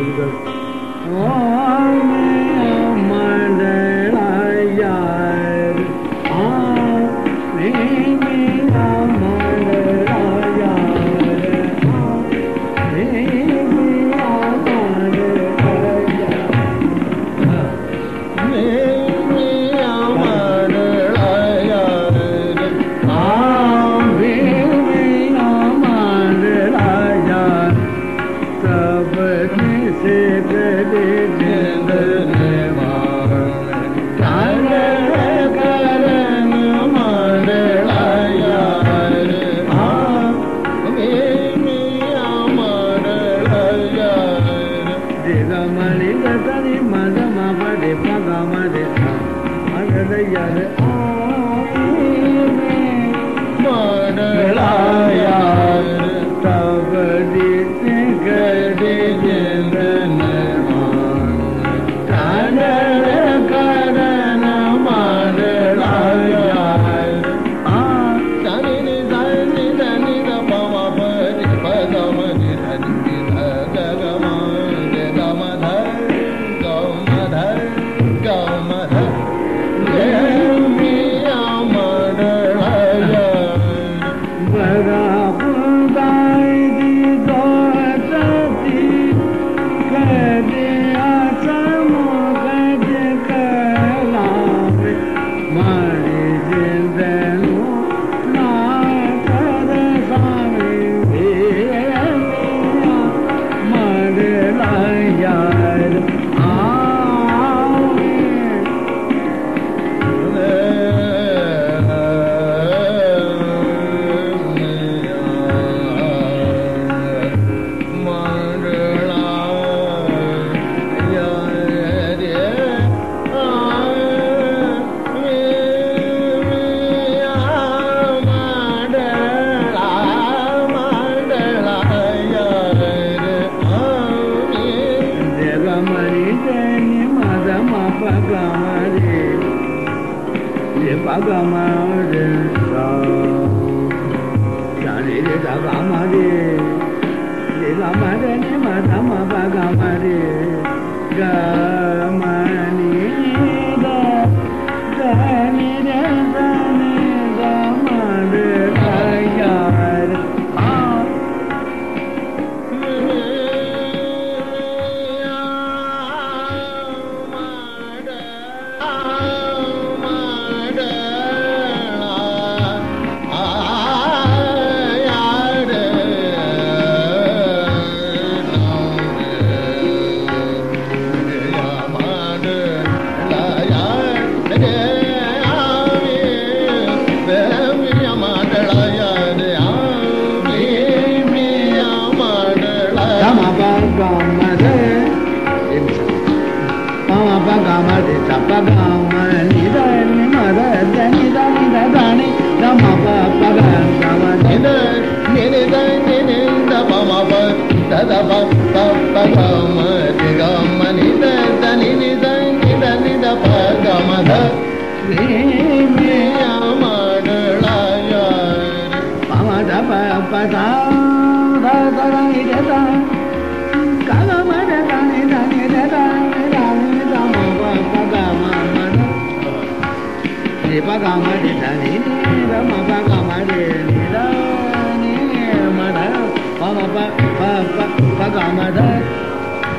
Shri 0.00 0.29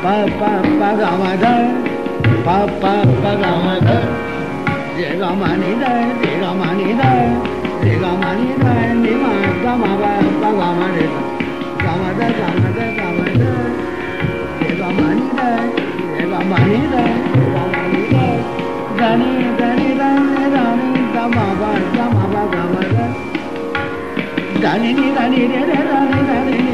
pa 0.04 0.14
pa 0.40 0.52
pa 0.80 0.90
ga 1.00 1.10
ma 1.22 1.32
da 1.44 1.54
pa 2.46 2.58
pa 2.82 2.94
pa 3.22 3.32
ga 3.42 3.52
ma 3.66 3.76
da 3.88 3.98
re 4.98 5.10
ga 5.22 5.30
ma 5.42 5.50
ni 5.62 5.72
da 5.82 5.92
re 6.22 6.32
ga 6.42 6.50
ma 6.60 6.70
ni 6.80 6.88
da 7.02 7.10
re 7.84 7.94
ga 8.04 8.12
ma 8.22 8.30
ni 8.40 8.48
da 8.64 8.74
ni 9.04 9.12
ma 9.24 9.32
ga 9.64 9.74
ma 9.82 9.92
pa 10.02 10.12
pa 10.42 10.50
gama 10.60 10.88
re 10.96 11.06
ga 11.84 11.92
ma 12.02 12.10
da 12.20 12.28
ga 12.40 12.48
ma 12.62 12.70
da 12.78 12.86
ga, 12.98 13.08
ma, 13.18 13.28
da 13.42 13.52
re 14.62 14.70
ga, 14.80 14.88
ma 14.98 15.08
ni 15.18 15.28
da 15.38 15.50
re 16.18 16.24
ga, 16.32 16.40
ma 16.50 16.58
ni 16.70 16.80
da. 16.94 17.04
Re 17.38 17.46
ga 17.60 17.64
ma 17.70 17.84
ni 17.94 18.02
da 18.14 18.26
da 19.00 19.10
ni 19.22 19.32
da 19.60 19.70
ni 19.80 19.88
da 20.00 20.10
ni 20.18 20.44
da 20.56 20.64
ni 20.80 21.02
da 21.16 21.24
ma 21.36 21.46
ba 21.62 21.72
ga 21.96 22.06
ma 22.16 22.24
ba 22.34 22.44
ga, 22.54 22.64
ma, 22.74 22.82
da. 22.96 23.06
Da 24.64 24.72
ni 24.82 24.90
ni 24.98 25.08
da 25.16 25.24
ni 25.32 25.42
re 25.52 25.62
re 25.72 25.80
da 25.90 26.00
ni 26.12 26.20
da 26.30 26.38
ni 26.48 26.71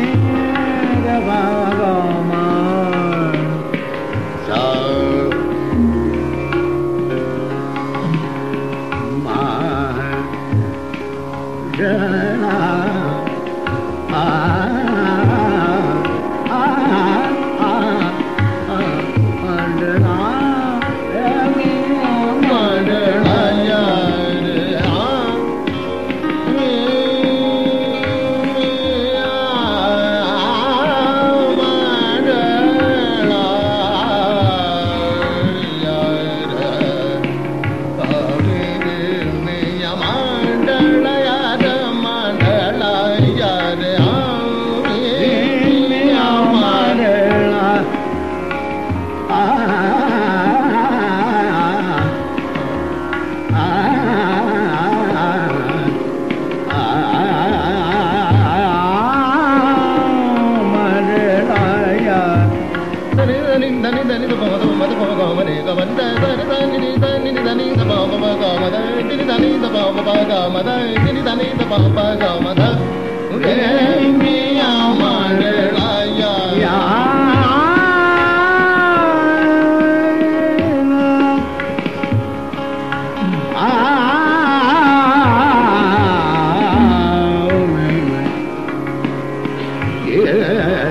ấy, 90.25 90.41
ấy, 90.41 90.58
ấy, 90.58 90.73
ấy. 90.73 90.87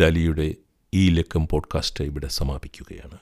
Delhi 0.00 0.56
ഈ 0.94 1.10
ലക്കം 1.10 1.48
podcast 1.48 2.04
ഇവിടെ 2.04 2.28
സമാപിക്കുകയാണ്. 2.28 3.18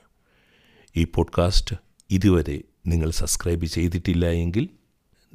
ഈ 0.96 1.04
podcast 1.04 1.76
ഇതുവരെ 2.10 2.62
നിങ്ങൾ 2.86 3.10
subscribe 3.10 3.64
ചെയ്തിട്ടില്ല 3.64 4.26
എങ്കിൽ 4.26 4.68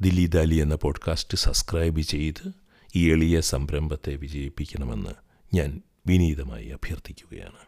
ദില്ലി 0.00 0.26
ദാലി 0.26 0.54
എന്ന 0.54 0.74
podcast 0.74 1.38
subscribe 1.38 2.00
ചെയ്ത് 2.00 2.52
ഈ 2.96 3.10
എളിയ 3.10 3.40
സംരംഭത്തെ 3.40 4.16
വിജയിപ്പിക്കണമെന്ന് 4.16 5.10
ഞാൻ 5.54 5.80
വിനീതമായി 6.06 6.66
അഭ്യർത്ഥിക്കുകയാണ്. 6.66 7.58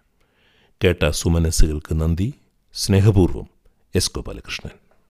കേട്ട 0.85 1.09
സുമനസ്സുകൾക്ക് 1.11 2.01
നന്ദി. 2.01 2.35
സ്നേഹപൂർവം 2.75 3.47
എസ് 3.95 4.11
ഗോപാലകൃഷ്ണൻ. 4.15 4.86